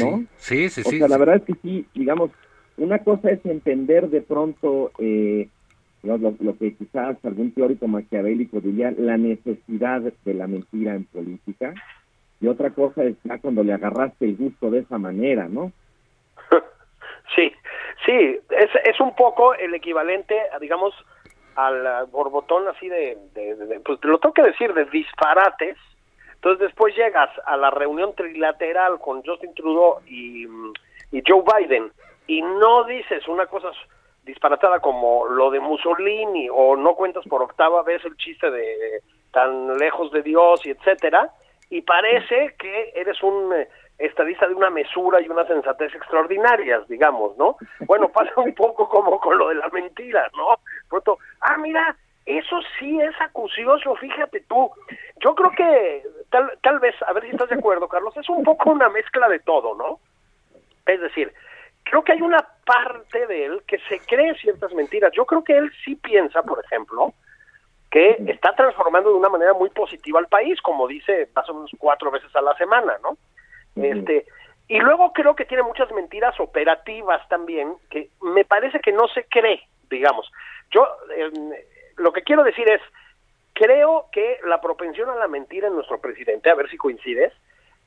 [0.00, 0.24] ¿No?
[0.36, 0.96] Sí, sí, sí.
[0.96, 2.30] O sea, la verdad es que sí, digamos,
[2.76, 5.48] una cosa es entender de pronto, eh,
[6.02, 11.74] lo, que quizás algún teórico maquiavélico diría la necesidad de la mentira en política,
[12.40, 15.72] y otra cosa es ya cuando le agarraste el gusto de esa manera, ¿no?
[17.34, 17.50] Sí,
[18.04, 20.94] sí, es, es un poco el equivalente, a, digamos,
[21.56, 25.76] al borbotón así de, de, pues lo tengo que decir, de disparates.
[26.34, 30.46] Entonces después llegas a la reunión trilateral con Justin Trudeau y
[31.26, 31.90] Joe Biden
[32.26, 33.70] y no dices una cosa
[34.24, 39.76] disparatada como lo de Mussolini o no cuentas por octava vez el chiste de tan
[39.76, 41.30] lejos de Dios y etcétera
[41.70, 47.36] y parece que eres un eh, estadista de una mesura y una sensatez extraordinarias, digamos,
[47.36, 47.56] ¿no?
[47.80, 50.58] Bueno, pasa un poco como con lo de la mentira, ¿no?
[50.88, 54.70] Pronto, ah, mira, eso sí es acucioso, fíjate tú.
[55.20, 58.42] Yo creo que tal, tal vez, a ver si estás de acuerdo, Carlos, es un
[58.42, 60.00] poco una mezcla de todo, ¿no?
[60.86, 61.32] Es decir,
[61.84, 65.12] creo que hay una parte de él que se cree ciertas mentiras.
[65.12, 67.12] Yo creo que él sí piensa, por ejemplo,
[67.90, 71.70] que está transformando de una manera muy positiva al país, como dice más o menos
[71.78, 73.16] cuatro veces a la semana, ¿no?
[73.80, 74.26] Este,
[74.66, 79.24] y luego creo que tiene muchas mentiras operativas también, que me parece que no se
[79.24, 80.30] cree, digamos.
[80.70, 80.86] Yo
[81.96, 82.80] lo que quiero decir es,
[83.52, 87.32] creo que la propensión a la mentira en nuestro presidente, a ver si coincides,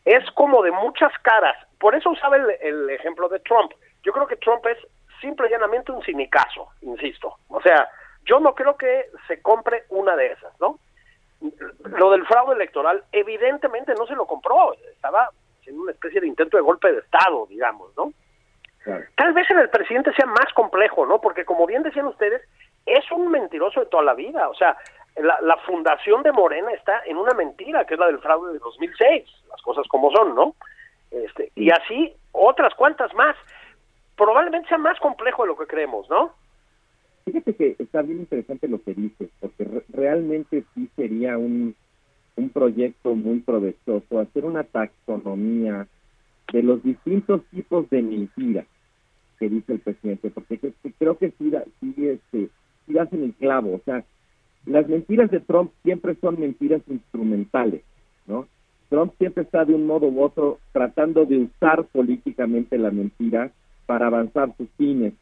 [0.05, 1.57] es como de muchas caras.
[1.79, 3.73] Por eso usaba el, el ejemplo de Trump.
[4.07, 4.77] Yo creo que Trump es
[5.19, 7.35] simple y llanamente un cinicazo, insisto.
[7.49, 7.89] O sea,
[8.23, 10.79] yo no creo que se compre una de esas, ¿no?
[11.83, 15.29] Lo del fraude electoral, evidentemente no se lo compró, estaba
[15.65, 18.13] en una especie de intento de golpe de Estado, digamos, ¿no?
[19.17, 21.19] Tal vez en el presidente sea más complejo, ¿no?
[21.19, 22.41] Porque como bien decían ustedes,
[22.85, 24.77] es un mentiroso de toda la vida, o sea,
[25.17, 28.59] la, la fundación de Morena está en una mentira, que es la del fraude de
[28.59, 30.55] 2006, las cosas como son, ¿no?
[31.11, 33.35] Este, y así otras cuantas más.
[34.17, 36.33] Probablemente sea más complejo de lo que creemos, ¿no?
[37.25, 41.75] Fíjate que está bien interesante lo que dices, porque realmente sí sería un,
[42.35, 45.87] un proyecto muy provechoso hacer una taxonomía
[46.53, 48.65] de los distintos tipos de mentiras
[49.39, 50.59] que dice el presidente, porque
[50.97, 52.49] creo que sí, sí, este,
[52.85, 54.03] sí hacen el clavo, o sea,
[54.65, 57.83] las mentiras de Trump siempre son mentiras instrumentales,
[58.25, 58.47] ¿no?
[58.89, 63.51] Trump siempre está de un modo u otro tratando de usar políticamente la mentira
[63.87, 65.13] para avanzar sus fines.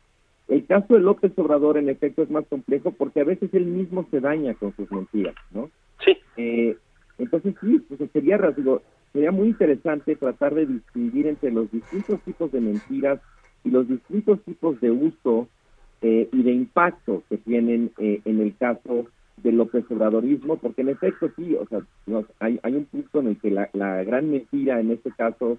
[0.49, 4.05] El caso de López Obrador, en efecto, es más complejo porque a veces él mismo
[4.11, 5.69] se daña con sus mentiras, ¿no?
[6.03, 6.17] Sí.
[6.35, 6.75] Eh,
[7.17, 8.81] entonces, sí, pues sería, digo,
[9.13, 13.21] sería muy interesante tratar de distinguir entre los distintos tipos de mentiras
[13.63, 15.47] y los distintos tipos de uso
[16.01, 20.89] eh, y de impacto que tienen eh, en el caso del López Obradorismo, porque en
[20.89, 21.81] efecto sí, o sea,
[22.39, 25.57] hay, hay un punto en el que la, la gran mentira en este caso,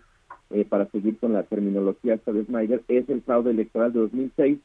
[0.68, 4.58] para seguir con la terminología de Snyder, es el fraude electoral de 2006,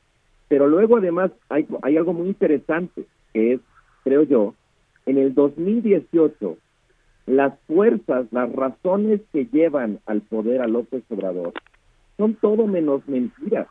[0.47, 3.61] pero luego además hay, hay algo muy interesante, que es,
[4.03, 4.53] creo yo,
[5.05, 6.57] en el 2018,
[7.25, 11.53] las fuerzas, las razones que llevan al poder a López Obrador,
[12.17, 13.67] son todo menos mentiras.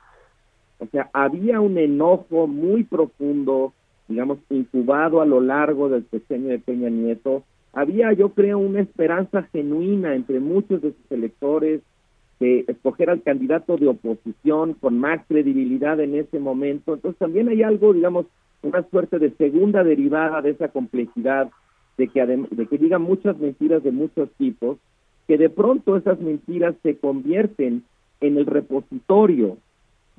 [0.79, 3.75] O sea, había un enojo muy profundo,
[4.09, 7.45] digamos, incubado a lo largo del sexenio de Peña Nieto.
[7.73, 11.83] Había, yo creo, una esperanza genuina entre muchos de sus electores,
[12.41, 16.95] escoger al candidato de oposición con más credibilidad en ese momento.
[16.95, 18.27] Entonces también hay algo, digamos,
[18.63, 21.51] una suerte de segunda derivada de esa complejidad,
[21.99, 24.79] de que, de que digan muchas mentiras de muchos tipos,
[25.29, 27.85] que de pronto esas mentiras se convierten
[28.21, 29.59] en el repositorio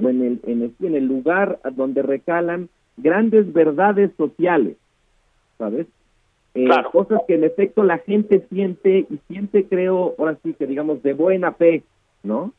[0.02, 4.78] o en el, en el, en el lugar donde recalan grandes verdades sociales,
[5.58, 5.88] ¿sabes?
[6.54, 11.02] Eh, cosas que en efecto la gente siente y siente, creo, ahora sí que digamos,
[11.02, 11.84] de buena fe,
[12.24, 12.54] ¿no?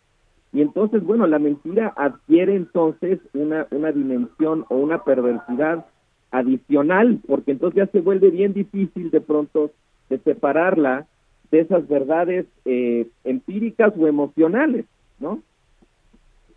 [0.52, 5.86] Y entonces, bueno, la mentira adquiere entonces una, una dimensión o una perversidad
[6.30, 9.70] adicional, porque entonces ya se vuelve bien difícil de pronto
[10.10, 11.06] de separarla
[11.50, 14.84] de esas verdades eh, empíricas o emocionales,
[15.20, 15.40] ¿no?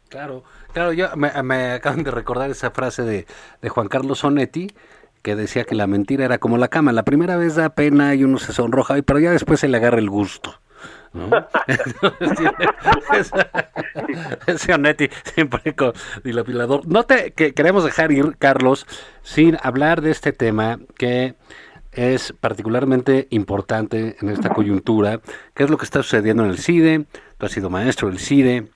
[0.09, 3.25] Claro, claro, yo me, acaban de recordar esa frase de,
[3.61, 4.67] de Juan Carlos Sonetti,
[5.21, 8.23] que decía que la mentira era como la cama, la primera vez da pena y
[8.23, 10.53] uno se sonroja, pero ya después se le agarra el gusto.
[11.13, 11.30] ¿No?
[14.48, 14.74] Ese
[15.34, 15.93] siempre con
[16.24, 16.88] dilapilador.
[16.88, 18.86] No te que queremos dejar ir, Carlos,
[19.24, 21.36] sin hablar de este tema que
[21.95, 25.21] es particularmente importante en esta coyuntura,
[25.54, 27.06] que es lo que está sucediendo en el CIDE.
[27.38, 28.67] Tú has sido maestro del CIDE,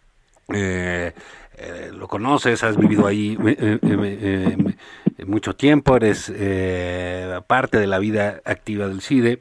[0.53, 1.11] eh,
[1.57, 4.57] eh, lo conoces, has vivido ahí eh,
[5.27, 6.31] mucho tiempo, eres
[7.47, 9.39] parte de la vida activa del CIDE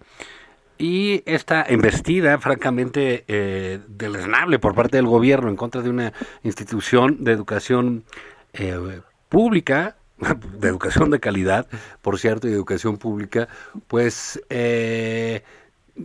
[0.78, 6.12] y esta embestida, francamente, eh, deleznable por parte del gobierno en contra de una
[6.42, 8.04] institución de educación
[8.52, 9.96] eh, pública
[10.58, 11.66] de educación de calidad,
[12.02, 13.48] por cierto, y educación pública,
[13.86, 15.42] pues eh,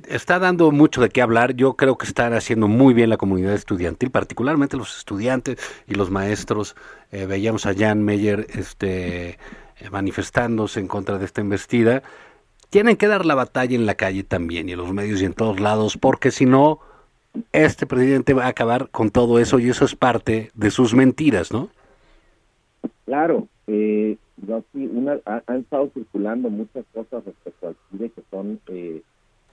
[0.07, 1.55] está dando mucho de qué hablar.
[1.55, 5.57] Yo creo que están haciendo muy bien la comunidad estudiantil, particularmente los estudiantes
[5.87, 6.75] y los maestros.
[7.11, 9.37] Eh, veíamos a Jan Meyer este, eh,
[9.91, 12.03] manifestándose en contra de esta investida.
[12.73, 15.33] Tienen que dar la batalla en la calle también y en los medios y en
[15.33, 16.79] todos lados, porque si no,
[17.51, 21.51] este presidente va a acabar con todo eso y eso es parte de sus mentiras,
[21.51, 21.69] ¿no?
[23.05, 29.03] Claro, eh, yo una, han estado circulando muchas cosas respecto al CIDE que son, eh,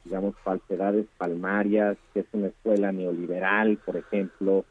[0.07, 4.65] digamos, falsedades palmarias, que es una escuela neoliberal, por ejemplo,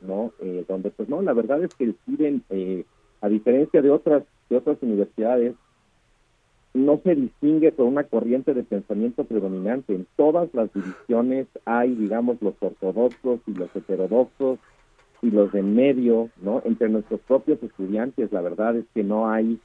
[0.00, 0.32] ¿no?
[0.40, 2.84] Eh, donde, pues no, la verdad es que el CIDE, eh,
[3.20, 5.54] a diferencia de otras, de otras universidades,
[6.74, 9.94] no se distingue por una corriente de pensamiento predominante.
[9.94, 14.58] En todas las divisiones hay, digamos, los ortodoxos y los heterodoxos
[15.20, 16.62] y los de medio, ¿no?
[16.64, 19.58] Entre nuestros propios estudiantes, la verdad es que no hay,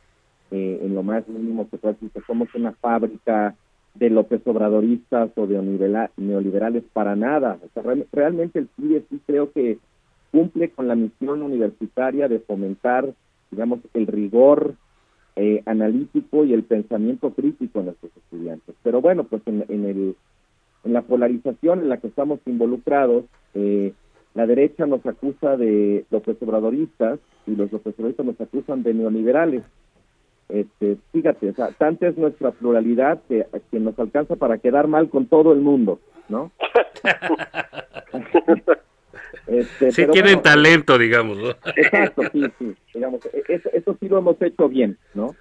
[0.51, 3.55] eh, en lo más mínimo que decir, somos una fábrica
[3.95, 7.57] de López Obradoristas o de neoliberales para nada.
[7.65, 9.79] O sea, realmente el CIDE sí creo que
[10.31, 13.13] cumple con la misión universitaria de fomentar,
[13.49, 14.75] digamos, el rigor
[15.39, 18.73] eh, analítico y el pensamiento crítico en nuestros estudiantes.
[18.81, 20.15] Pero bueno, pues en, en, el,
[20.83, 23.93] en la polarización en la que estamos involucrados, eh,
[24.33, 29.63] la derecha nos acusa de López Obradoristas y los López nos acusan de neoliberales.
[30.49, 35.07] Este, fíjate, o sea, tanta es nuestra pluralidad que, que nos alcanza para quedar mal
[35.09, 36.51] con todo el mundo, ¿no?
[39.45, 41.37] este, sí tienen talento, digamos.
[41.37, 41.49] ¿no?
[41.75, 45.35] Exacto, sí, sí, digamos, e, eso, eso, sí lo hemos hecho bien, ¿no?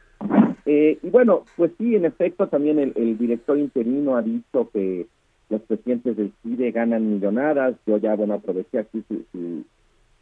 [0.66, 5.06] Eh, y bueno, pues sí, en efecto, también el, el director interino ha dicho que
[5.48, 7.76] los presidentes del CIDE ganan millonadas.
[7.86, 9.64] Yo ya, bueno, aproveché aquí su, su,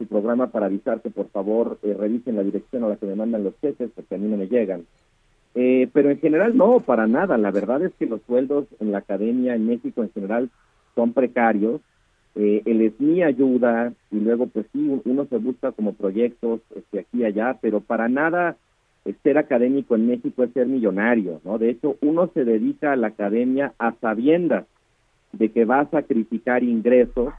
[0.07, 3.43] programa para avisar que por favor eh, revisen la dirección a la que me mandan
[3.43, 4.85] los cheques, porque a mí no me llegan.
[5.55, 7.37] Eh, pero en general no, para nada.
[7.37, 10.49] La verdad es que los sueldos en la academia en México en general
[10.93, 11.81] son precarios.
[12.35, 17.19] Eh, el SMI ayuda y luego pues sí, uno se busca como proyectos este, aquí
[17.19, 18.57] y allá, pero para nada
[19.23, 21.57] ser académico en México es ser millonario, ¿no?
[21.57, 24.65] De hecho, uno se dedica a la academia a sabiendas
[25.31, 27.33] de que va a sacrificar ingresos,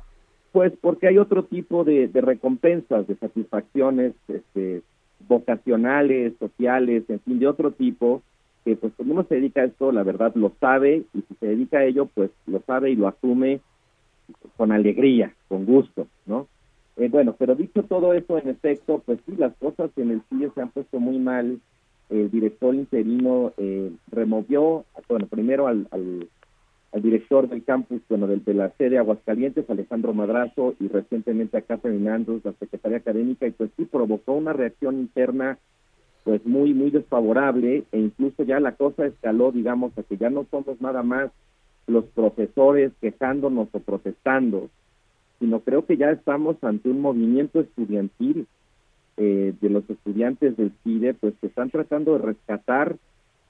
[0.52, 4.82] pues porque hay otro tipo de, recompensas, de satisfacciones este,
[5.28, 8.22] vocacionales, sociales, en fin, de otro tipo,
[8.64, 11.46] que pues cuando uno se dedica a esto, la verdad lo sabe, y si se
[11.46, 13.61] dedica a ello, pues lo sabe y lo asume
[14.57, 16.49] con alegría, con gusto, ¿no?
[16.97, 20.51] Eh, bueno, pero dicho todo eso, en efecto, pues sí, las cosas en el CIE
[20.55, 21.61] se han puesto muy mal.
[22.09, 28.55] El director interino eh, removió, bueno, primero al, al director del campus, bueno, del, de
[28.55, 33.71] la sede Aguascalientes, Alejandro Madrazo, y recientemente a Catherine Andrews, la secretaria académica, y pues
[33.77, 35.59] sí provocó una reacción interna
[36.25, 40.47] pues muy, muy desfavorable, e incluso ya la cosa escaló, digamos, a que ya no
[40.51, 41.31] somos nada más
[41.87, 44.68] los profesores quejándonos o protestando,
[45.38, 48.46] sino creo que ya estamos ante un movimiento estudiantil
[49.16, 52.96] eh, de los estudiantes del CIDE, pues que están tratando de rescatar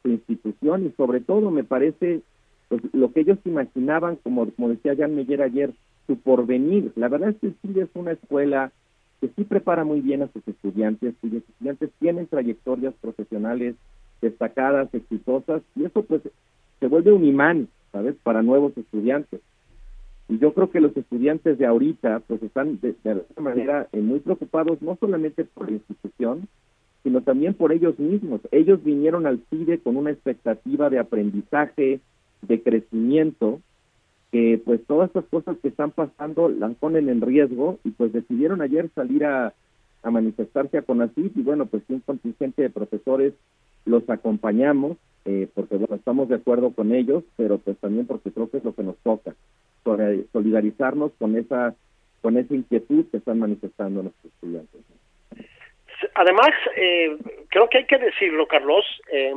[0.03, 2.23] su institución y sobre todo me parece
[2.69, 5.73] pues, lo que ellos imaginaban, como, como decía Jan Meyer ayer,
[6.07, 6.93] su porvenir.
[6.97, 8.71] La verdad es que sí es una escuela
[9.21, 13.75] que sí prepara muy bien a sus estudiantes, cuyos estudiantes tienen trayectorias profesionales
[14.21, 16.23] destacadas, exitosas, y eso pues
[16.81, 19.41] se vuelve un imán, ¿sabes?, para nuevos estudiantes.
[20.29, 24.01] Y yo creo que los estudiantes de ahorita pues están de, de alguna manera eh,
[24.01, 26.47] muy preocupados no solamente por la institución,
[27.03, 28.43] sino también por ellos mismos.
[28.51, 32.01] Ellos vinieron al CIDE con una expectativa de aprendizaje,
[32.43, 33.61] de crecimiento,
[34.31, 38.61] que pues todas estas cosas que están pasando las ponen en riesgo y pues decidieron
[38.61, 39.55] ayer salir a,
[40.03, 43.33] manifestarse a CONACYT y bueno, pues un contingente de profesores
[43.87, 48.49] los acompañamos eh, porque bueno, estamos de acuerdo con ellos, pero pues también porque creo
[48.49, 49.35] que es lo que nos toca,
[50.33, 51.75] solidarizarnos con esa
[52.23, 54.81] con esa inquietud que están manifestando nuestros estudiantes.
[56.15, 57.17] Además, eh,
[57.49, 59.33] creo que hay que decirlo, Carlos, eh,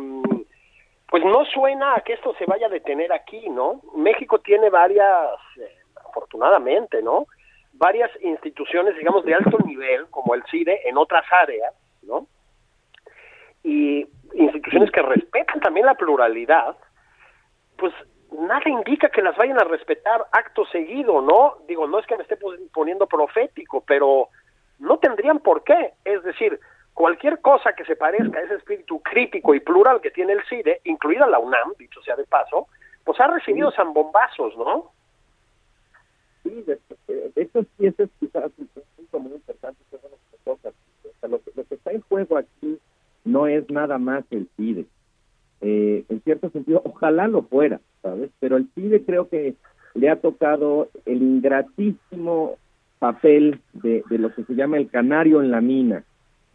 [1.07, 3.81] pues no suena a que esto se vaya a detener aquí, ¿no?
[3.95, 5.07] México tiene varias,
[5.57, 5.71] eh,
[6.07, 7.27] afortunadamente, ¿no?
[7.73, 11.73] Varias instituciones, digamos, de alto nivel, como el CIDE, en otras áreas,
[12.03, 12.27] ¿no?
[13.63, 16.77] Y instituciones que respetan también la pluralidad,
[17.77, 17.93] pues
[18.31, 21.57] nada indica que las vayan a respetar acto seguido, ¿no?
[21.67, 22.37] Digo, no es que me esté
[22.71, 24.29] poniendo profético, pero
[24.79, 25.93] no tendrían por qué.
[26.05, 26.59] Es decir,
[26.93, 30.81] cualquier cosa que se parezca a ese espíritu crítico y plural que tiene el CIDE,
[30.83, 32.67] incluida la UNAM, dicho sea de paso,
[33.03, 34.91] pues ha recibido zambombazos, ¿no?
[36.43, 36.79] Sí, de,
[37.35, 38.29] hecho sí, ese es un
[38.95, 40.69] punto muy importante que nos toca.
[40.69, 42.79] O sea, lo, que está en juego aquí
[43.31, 44.85] no es nada más el CIDE.
[45.61, 48.29] Eh, en cierto sentido, ojalá lo fuera, ¿sabes?
[48.39, 49.55] Pero el CIDE creo que
[49.93, 52.57] le ha tocado el ingratísimo
[52.99, 56.03] papel de, de lo que se llama el canario en la mina,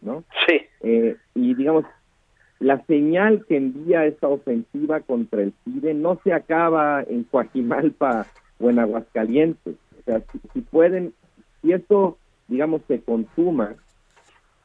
[0.01, 0.23] ¿no?
[0.47, 0.61] Sí.
[0.81, 1.85] Eh, y digamos,
[2.59, 8.27] la señal que envía esta ofensiva contra el CIDE no se acaba en Coajimalpa
[8.59, 9.75] o en Aguascalientes.
[9.99, 11.13] O sea, si, si pueden,
[11.61, 12.17] si esto,
[12.47, 13.75] digamos, se consuma,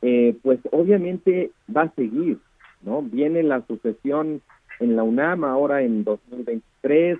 [0.02, 2.38] eh, pues obviamente va a seguir,
[2.82, 3.02] ¿no?
[3.02, 4.40] Viene la sucesión
[4.78, 7.18] en la UNAM ahora en 2023.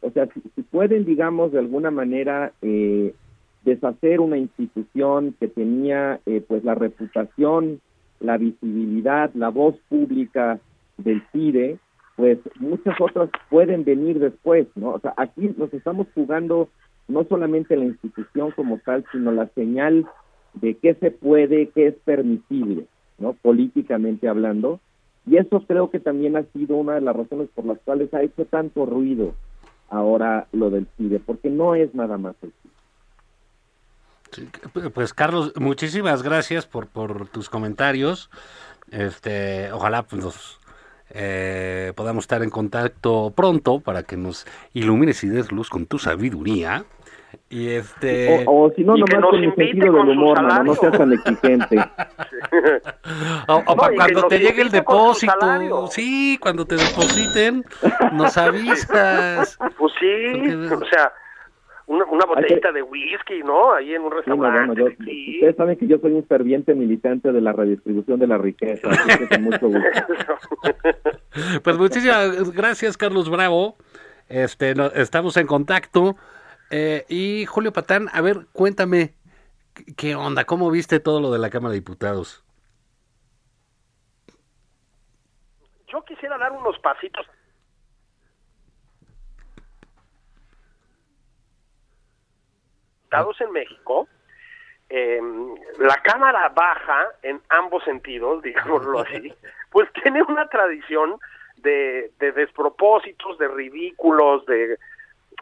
[0.00, 3.14] O sea, si, pueden, digamos, de alguna manera eh,
[3.64, 7.80] deshacer una institución que tenía, eh, pues, la reputación
[8.20, 10.58] la visibilidad, la voz pública
[10.96, 11.78] del CIDE,
[12.16, 14.92] pues muchas otras pueden venir después, ¿no?
[14.92, 16.68] O sea, aquí nos estamos jugando
[17.08, 20.06] no solamente la institución como tal, sino la señal
[20.56, 22.86] de qué se puede, qué es permisible,
[23.18, 23.32] ¿no?
[23.34, 24.80] Políticamente hablando.
[25.26, 28.22] Y eso creo que también ha sido una de las razones por las cuales ha
[28.22, 29.34] hecho tanto ruido
[29.88, 32.76] ahora lo del CIDE, porque no es nada más el CIDE.
[34.90, 38.28] Pues Carlos, muchísimas gracias por, por tus comentarios.
[38.90, 40.60] Este, ojalá pues, nos,
[41.10, 45.98] eh, podamos estar en contacto pronto para que nos ilumines y des luz con tu
[45.98, 46.84] sabiduría.
[47.48, 50.98] Y este o, o si no, nomás con el sentido del humor, no, no seas
[50.98, 51.76] tan exigente.
[53.48, 57.64] o, o no, para cuando te llegue el depósito, sí, cuando te depositen,
[58.14, 59.56] nos avisas.
[59.78, 60.74] Pues sí, Porque...
[60.74, 61.12] o sea,
[61.86, 62.74] una, una botellita que...
[62.74, 63.72] de whisky, ¿no?
[63.74, 64.74] Ahí en un restaurante.
[64.74, 65.34] Sí, no, bueno, yo, sí.
[65.36, 69.18] Ustedes saben que yo soy un ferviente militante de la redistribución de la riqueza, así
[69.18, 69.80] que con mucho gusto.
[71.62, 73.76] pues muchísimas gracias, Carlos Bravo.
[74.28, 76.16] Este, no, estamos en contacto.
[76.70, 79.14] Eh, y Julio Patán, a ver, cuéntame,
[79.96, 80.44] ¿qué onda?
[80.44, 82.44] ¿Cómo viste todo lo de la Cámara de Diputados?
[85.88, 87.26] Yo quisiera dar unos pasitos
[93.40, 94.08] en México,
[94.88, 95.20] eh,
[95.78, 99.32] la Cámara Baja, en ambos sentidos, digámoslo así,
[99.70, 101.18] pues tiene una tradición
[101.56, 104.78] de despropósitos, de ridículos, de,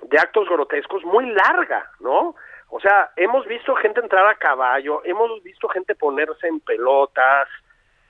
[0.03, 2.35] de actos grotescos muy larga, ¿no?
[2.69, 7.49] O sea, hemos visto gente entrar a caballo, hemos visto gente ponerse en pelotas,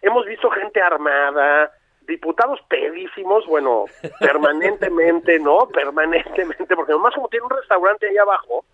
[0.00, 1.70] hemos visto gente armada,
[2.02, 3.84] diputados pedísimos, bueno,
[4.20, 5.68] permanentemente, ¿no?
[5.68, 8.64] Permanentemente, porque nomás como tiene un restaurante ahí abajo,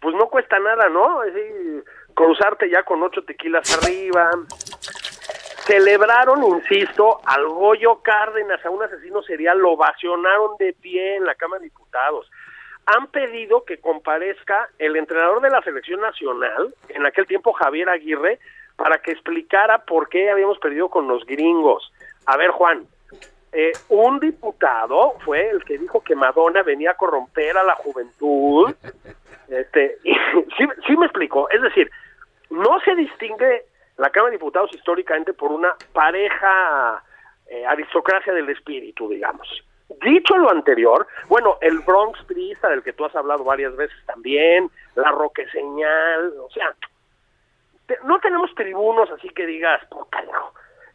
[0.00, 1.22] pues no cuesta nada, ¿no?
[1.24, 4.30] Es decir, cruzarte ya con ocho tequilas arriba.
[5.70, 11.36] Celebraron, insisto, al Goyo Cárdenas, a un asesino serial, lo ovacionaron de pie en la
[11.36, 12.28] Cámara de Diputados.
[12.86, 18.40] Han pedido que comparezca el entrenador de la selección nacional, en aquel tiempo Javier Aguirre,
[18.74, 21.92] para que explicara por qué habíamos perdido con los gringos.
[22.26, 22.84] A ver, Juan,
[23.52, 28.74] eh, un diputado fue el que dijo que Madonna venía a corromper a la juventud.
[29.50, 30.12] Este, y,
[30.56, 31.50] sí, sí me explico.
[31.50, 31.90] Es decir,
[32.50, 33.64] no se distingue
[34.00, 37.02] la Cámara de Diputados históricamente por una pareja
[37.46, 39.46] eh, aristocracia del espíritu, digamos.
[40.02, 44.70] Dicho lo anterior, bueno, el Bronx Priesta, del que tú has hablado varias veces también,
[44.94, 46.74] la Roque Señal, o sea,
[47.86, 49.82] te, no tenemos tribunos así que digas,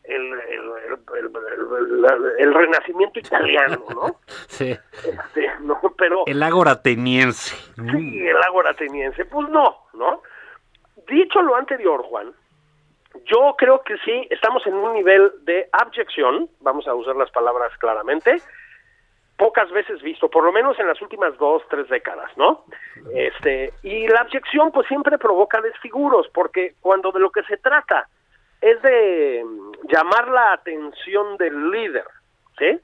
[0.06, 2.06] el, el, el,
[2.40, 4.20] el, renacimiento italiano, ¿no?
[4.48, 4.72] Sí.
[4.72, 6.24] Este, no, pero...
[6.26, 7.56] El ágora ateniense.
[7.76, 9.26] Sí, el ágora ateniense.
[9.26, 10.22] Pues no, ¿no?
[11.08, 12.34] Dicho lo anterior, Juan,
[13.26, 17.72] yo creo que sí, estamos en un nivel de abyección, vamos a usar las palabras
[17.78, 18.42] claramente,
[19.38, 22.66] pocas veces visto, por lo menos en las últimas dos, tres décadas, ¿no?
[23.14, 28.08] Este, y la abyección pues siempre provoca desfiguros, porque cuando de lo que se trata
[28.62, 29.44] es de
[29.90, 32.06] llamar la atención del líder,
[32.58, 32.80] ¿sí?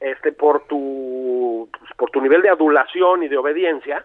[0.00, 4.04] Este, por tu, pues, por tu nivel de adulación y de obediencia,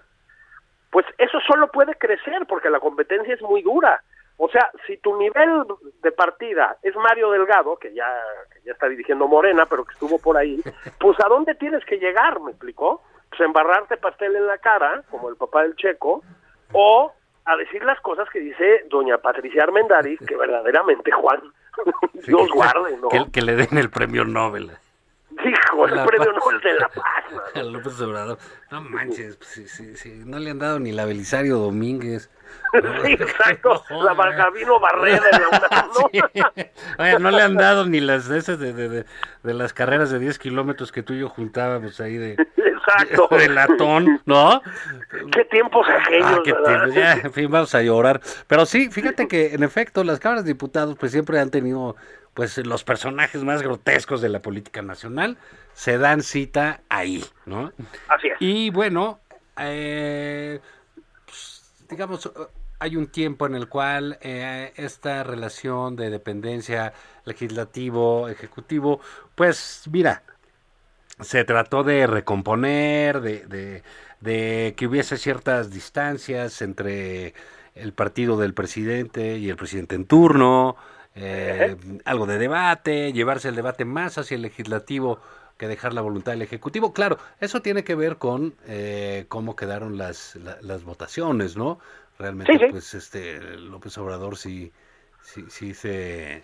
[0.90, 4.02] pues eso solo puede crecer porque la competencia es muy dura.
[4.38, 5.64] O sea, si tu nivel
[6.02, 8.08] de partida es Mario Delgado, que ya,
[8.52, 10.62] que ya está dirigiendo Morena, pero que estuvo por ahí,
[11.00, 12.40] pues ¿a dónde tienes que llegar?
[12.42, 13.04] ¿Me explicó?
[13.30, 16.24] Pues embarrarte pastel en la cara, como el papá del Checo,
[16.72, 17.14] o
[17.46, 21.42] a decir las cosas que dice doña Patricia Armendariz, que verdaderamente, Juan,
[22.14, 23.10] sí, Dios guarde, ¿no?
[23.10, 24.72] Que, que, le den el premio Nobel.
[25.30, 27.56] Dijo, el premio Nobel de la Paz.
[27.56, 28.38] A López Obrador.
[28.72, 32.30] No manches, sí, sí, sí, no le han dado ni la Belisario Domínguez.
[33.04, 36.10] sí, exacto, la Barcavino Barrera de la ¿no?
[36.12, 36.42] sí.
[36.98, 39.06] Oye, no le han dado ni las de esas de, de, de,
[39.44, 43.28] de, las carreras de 10 kilómetros que tú y yo juntábamos ahí de, exacto.
[43.36, 44.62] de, latón, ¿no?
[45.32, 46.94] Qué tiempos aquellos, ah, qué tiempos.
[46.94, 48.22] Ya, en fin, vamos a llorar.
[48.48, 51.96] Pero sí, fíjate que en efecto las cámaras de diputados pues siempre han tenido
[52.34, 55.38] pues los personajes más grotescos de la política nacional
[55.74, 57.72] se dan cita ahí, ¿no?
[58.08, 58.38] Así es.
[58.40, 59.20] Y bueno,
[59.60, 60.60] eh,
[61.94, 62.32] digamos,
[62.80, 66.94] hay un tiempo en el cual eh, esta relación de dependencia
[67.26, 69.00] legislativo-ejecutivo,
[69.36, 70.24] pues mira,
[71.22, 73.84] se trató de recomponer, de, de,
[74.22, 77.34] de que hubiese ciertas distancias entre
[77.76, 80.76] el partido del presidente y el presidente en turno,
[81.16, 85.20] eh, algo de debate, llevarse el debate más hacia el legislativo
[85.64, 86.94] que dejar la voluntad del ejecutivo.
[86.94, 91.80] Claro, eso tiene que ver con eh, cómo quedaron las, la- las votaciones, ¿no?
[92.20, 92.66] Realmente, Sí, sí.
[92.70, 94.72] pues, este López Obrador sí,
[95.22, 96.44] sí, sí se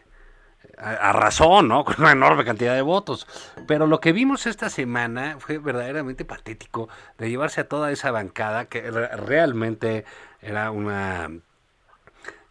[0.78, 1.84] a, a razón, ¿no?
[1.86, 3.28] Con una enorme cantidad de votos.
[3.68, 8.66] Pero lo que vimos esta semana fue verdaderamente patético de llevarse a toda esa bancada
[8.66, 10.06] que re- realmente
[10.42, 11.30] era una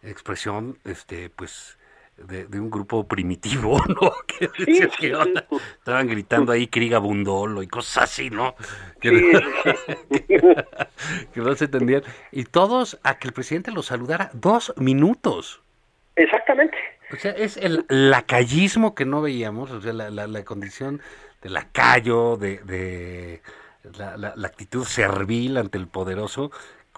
[0.01, 1.77] expresión, este, pues,
[2.25, 4.11] de, de un grupo primitivo, ¿no?
[4.27, 5.45] Que sí, "¿Qué onda?".
[5.77, 8.55] Estaban gritando ahí Kriga Bundolo y cosas así, ¿no?
[8.99, 9.41] Que,
[11.33, 12.03] que no se entendían.
[12.31, 15.61] Y todos a que el presidente los saludara dos minutos.
[16.15, 16.77] Exactamente.
[17.13, 21.01] O sea, es el lacayismo que no veíamos, o sea, la, la, la condición
[21.41, 23.41] de lacayo, de, de
[23.97, 26.51] la, la- la actitud servil ante el poderoso,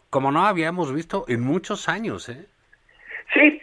[0.10, 2.46] como no habíamos visto en muchos años, ¿eh?
[3.34, 3.61] Sí,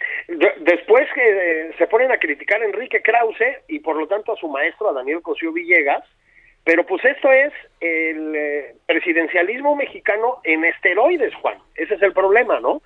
[0.68, 4.36] después que eh, se ponen a criticar a Enrique Krause y por lo tanto a
[4.36, 6.04] su maestro, a Daniel Cosío Villegas,
[6.64, 11.58] pero pues esto es el eh, presidencialismo mexicano en esteroides, Juan.
[11.76, 12.82] Ese es el problema, ¿no?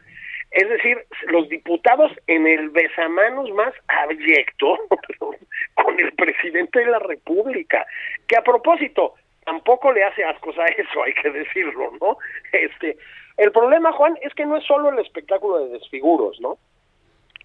[0.53, 4.79] Es decir, los diputados en el besamanos más abyecto
[5.75, 7.85] con el presidente de la República,
[8.29, 9.15] que a propósito
[9.45, 12.19] tampoco le hace ascos a eso, hay que decirlo, ¿no?
[12.53, 12.97] Este,
[13.39, 16.59] el problema, Juan, es que no es solo el espectáculo de desfiguros, ¿no?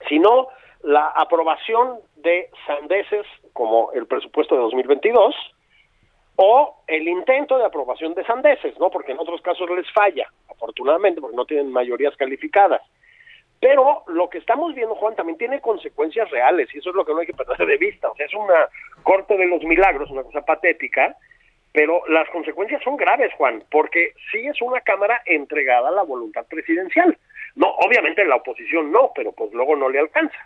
[0.07, 0.47] Sino
[0.83, 5.35] la aprobación de sandeces como el presupuesto de 2022
[6.35, 8.89] o el intento de aprobación de sandeces, ¿no?
[8.89, 12.81] Porque en otros casos les falla, afortunadamente, porque no tienen mayorías calificadas.
[13.59, 17.13] Pero lo que estamos viendo, Juan, también tiene consecuencias reales y eso es lo que
[17.13, 18.09] no hay que perder de vista.
[18.09, 18.67] O sea, es una
[19.01, 21.15] corte de los milagros, una cosa patética,
[21.73, 26.45] pero las consecuencias son graves, Juan, porque sí es una Cámara entregada a la voluntad
[26.47, 27.17] presidencial.
[27.57, 30.37] No, obviamente la oposición no, pero pues luego no le alcanza.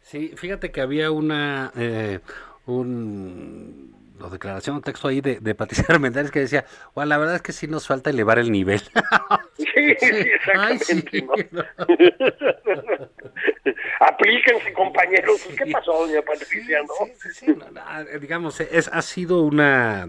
[0.00, 2.20] Sí, fíjate que había una eh,
[2.66, 7.34] un o declaración, un texto ahí de, de Patricia Armendáriz que decía, bueno, la verdad
[7.36, 8.80] es que sí nos falta elevar el nivel.
[9.56, 10.84] Sí, sí, exactamente.
[11.10, 11.26] sí.
[11.50, 11.64] ¿no?
[14.00, 15.46] Aplíquense, compañeros.
[15.56, 16.78] ¿Qué pasó, doña Patricia?
[16.82, 17.06] no?
[17.06, 17.66] Sí, sí, sí, no,
[18.00, 20.08] eh, digamos, es, ha sido una...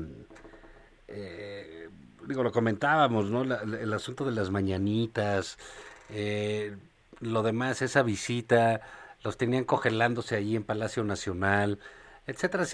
[1.08, 1.90] eh,
[2.28, 3.44] digo, lo comentábamos, ¿no?
[3.44, 5.58] La- la- el asunto de las mañanitas,
[6.10, 6.76] eh,
[7.20, 8.82] lo demás, esa visita,
[9.24, 11.80] los tenían congelándose allí en Palacio Nacional,
[12.28, 12.66] etcétera.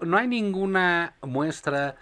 [0.00, 1.96] No hay ninguna muestra...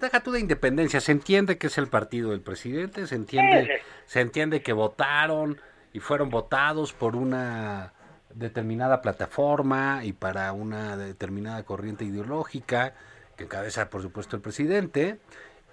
[0.00, 4.20] Deja tú de independencia, se entiende que es el partido del presidente, se entiende, se
[4.20, 5.60] entiende que votaron
[5.92, 7.92] y fueron votados por una
[8.32, 12.94] determinada plataforma y para una determinada corriente ideológica
[13.36, 15.18] que encabeza por supuesto el presidente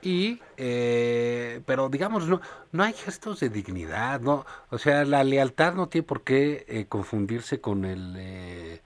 [0.05, 2.39] y eh, pero digamos no
[2.71, 6.85] no hay gestos de dignidad no o sea la lealtad no tiene por qué eh,
[6.87, 8.79] confundirse con el eh,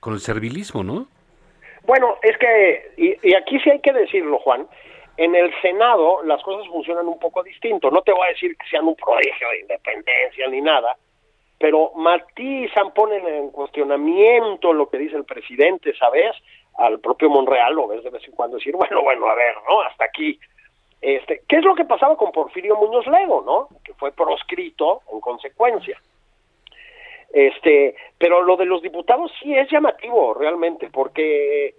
[0.00, 1.06] con el servilismo no
[1.86, 4.66] Bueno, es que, y, y aquí sí hay que decirlo, Juan,
[5.16, 7.90] en el Senado las cosas funcionan un poco distinto.
[7.90, 10.96] No te voy a decir que sean un prodigio de independencia ni nada,
[11.58, 16.32] pero matizan, ponen en cuestionamiento lo que dice el presidente, ¿sabes?
[16.78, 19.82] Al propio Monreal lo ves de vez en cuando decir, bueno, bueno, a ver, ¿no?
[19.82, 20.38] Hasta aquí.
[21.04, 23.68] Este, ¿Qué es lo que pasaba con Porfirio Muñoz Ledo, ¿no?
[23.84, 26.00] Que fue proscrito en consecuencia.
[27.30, 31.74] Este, pero lo de los diputados sí es llamativo realmente, porque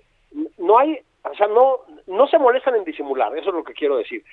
[0.59, 3.97] no hay, o sea, no, no se molestan en disimular, eso es lo que quiero
[3.97, 4.23] decir.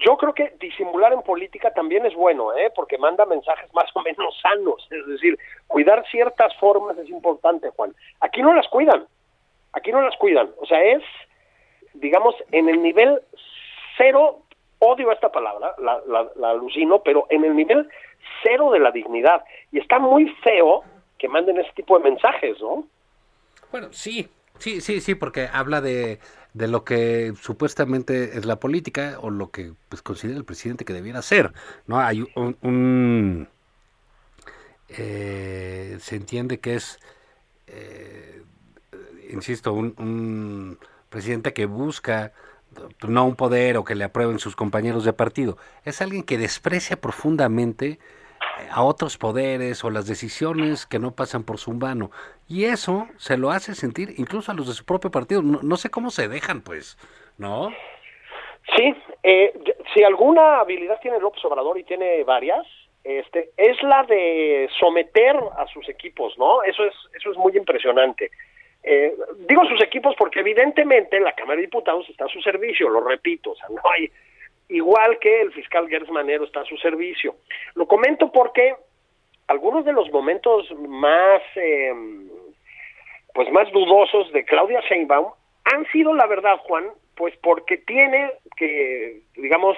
[0.00, 2.72] Yo creo que disimular en política también es bueno, ¿eh?
[2.74, 5.38] porque manda mensajes más o menos sanos, es decir,
[5.68, 7.94] cuidar ciertas formas es importante, Juan.
[8.18, 9.06] Aquí no las cuidan,
[9.72, 11.04] aquí no las cuidan, o sea, es,
[11.94, 13.20] digamos, en el nivel
[14.00, 14.42] cero,
[14.78, 17.86] odio esta palabra, la, la, la alucino, pero en el nivel
[18.42, 19.44] cero de la dignidad.
[19.70, 20.82] Y está muy feo
[21.18, 22.86] que manden ese tipo de mensajes, ¿no?
[23.70, 24.28] Bueno, sí,
[24.58, 26.18] sí, sí, sí, porque habla de,
[26.54, 30.94] de lo que supuestamente es la política o lo que pues, considera el presidente que
[30.94, 31.52] debiera ser,
[31.86, 32.00] ¿no?
[32.00, 33.48] Hay un...
[34.88, 36.98] eh, se entiende que es,
[37.66, 38.42] eh,
[39.30, 40.78] insisto, un
[41.10, 42.32] presidente que busca
[43.06, 47.00] no un poder o que le aprueben sus compañeros de partido, es alguien que desprecia
[47.00, 47.98] profundamente
[48.70, 52.10] a otros poderes o las decisiones que no pasan por su mano.
[52.48, 55.42] Y eso se lo hace sentir incluso a los de su propio partido.
[55.42, 56.96] No, no sé cómo se dejan, pues,
[57.38, 57.70] ¿no?
[58.76, 59.52] Sí, eh,
[59.94, 62.66] si alguna habilidad tiene López Obrador y tiene varias,
[63.02, 66.62] este, es la de someter a sus equipos, ¿no?
[66.62, 68.30] Eso es, eso es muy impresionante.
[68.82, 69.14] Eh,
[69.48, 73.50] digo sus equipos porque evidentemente la Cámara de Diputados está a su servicio, lo repito,
[73.50, 74.10] o sea, no hay,
[74.68, 77.36] igual que el fiscal Gers Manero está a su servicio.
[77.74, 78.74] Lo comento porque
[79.48, 81.92] algunos de los momentos más, eh,
[83.34, 85.32] pues más dudosos de Claudia Sheinbaum
[85.64, 89.76] han sido, la verdad, Juan, pues porque tiene que, digamos,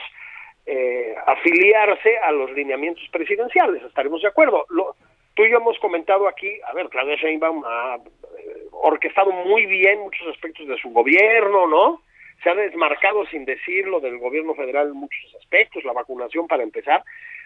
[0.64, 4.64] eh, afiliarse a los lineamientos presidenciales, estaremos de acuerdo.
[4.70, 4.94] Lo,
[5.34, 10.00] tú y yo hemos comentado aquí, a ver, Claudia Sheinbaum ha eh, orquestado muy bien
[10.00, 12.02] muchos aspectos de su gobierno, ¿no?
[12.42, 17.02] Se ha desmarcado sin decirlo del gobierno federal en muchos aspectos, la vacunación para empezar.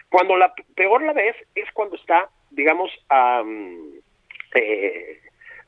[0.09, 3.43] Cuando la peor la ves es cuando está, digamos, a,
[4.55, 5.19] eh,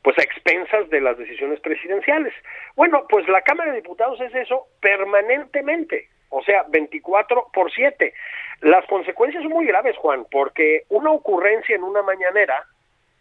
[0.01, 2.33] pues a expensas de las decisiones presidenciales.
[2.75, 8.13] Bueno, pues la Cámara de Diputados es eso permanentemente, o sea, 24 por 7.
[8.61, 12.63] Las consecuencias son muy graves, Juan, porque una ocurrencia en una mañanera,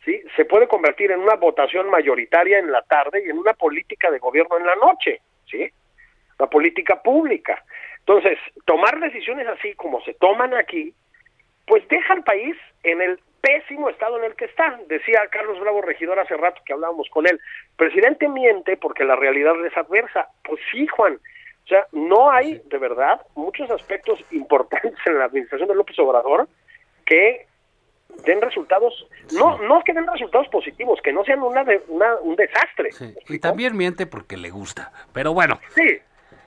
[0.04, 0.20] ¿sí?
[0.36, 4.18] Se puede convertir en una votación mayoritaria en la tarde y en una política de
[4.18, 5.70] gobierno en la noche, ¿sí?
[6.38, 7.62] La política pública.
[8.00, 10.94] Entonces, tomar decisiones así como se toman aquí,
[11.66, 14.78] pues deja al país en el pésimo estado en el que está.
[14.88, 17.40] Decía Carlos Bravo Regidor hace rato que hablábamos con él,
[17.76, 20.28] presidente miente porque la realidad es adversa.
[20.42, 21.18] Pues sí, Juan.
[21.68, 26.48] O sea, no hay, de verdad, muchos aspectos importantes en la administración de López Obrador
[27.04, 27.46] que
[28.24, 32.88] den resultados, no no que den resultados positivos, que no sean una, una un desastre.
[33.28, 34.92] Y también miente porque le gusta.
[35.12, 35.60] Pero bueno.
[35.74, 35.98] Sí.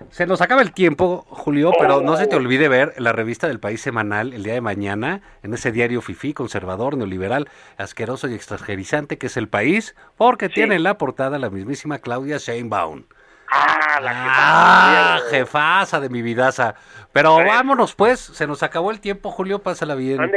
[0.10, 3.60] Se nos acaba el tiempo, Julio, pero no se te olvide ver la revista del
[3.60, 7.48] País Semanal el día de mañana, en ese diario FIFI, conservador, neoliberal,
[7.78, 12.38] asqueroso y extranjerizante que es El País, porque tiene en la portada la mismísima Claudia
[12.40, 13.04] Sheinbaum.
[13.52, 16.76] Ah, la ah, jefaza de mi vidaza.
[17.12, 20.32] Pero vámonos pues, se nos acabó el tiempo, Julio, pásala bien.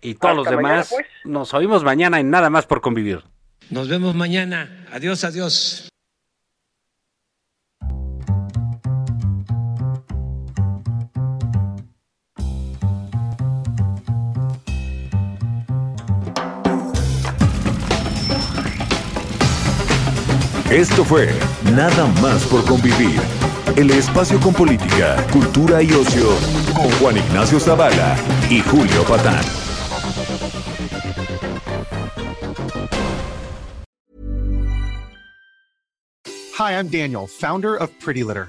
[0.00, 1.06] Y todos los demás, pues.
[1.24, 3.24] nos oímos mañana en Nada más por convivir.
[3.70, 4.86] Nos vemos mañana.
[4.92, 5.91] Adiós, adiós.
[20.72, 21.28] Esto fue
[21.74, 23.20] Nada más por convivir.
[23.76, 26.30] El espacio con política, cultura y ocio
[26.74, 28.16] con Juan Ignacio Zavala
[28.48, 29.44] y Julio Patán.
[36.58, 38.48] Hi, I'm Daniel, founder of Pretty Litter.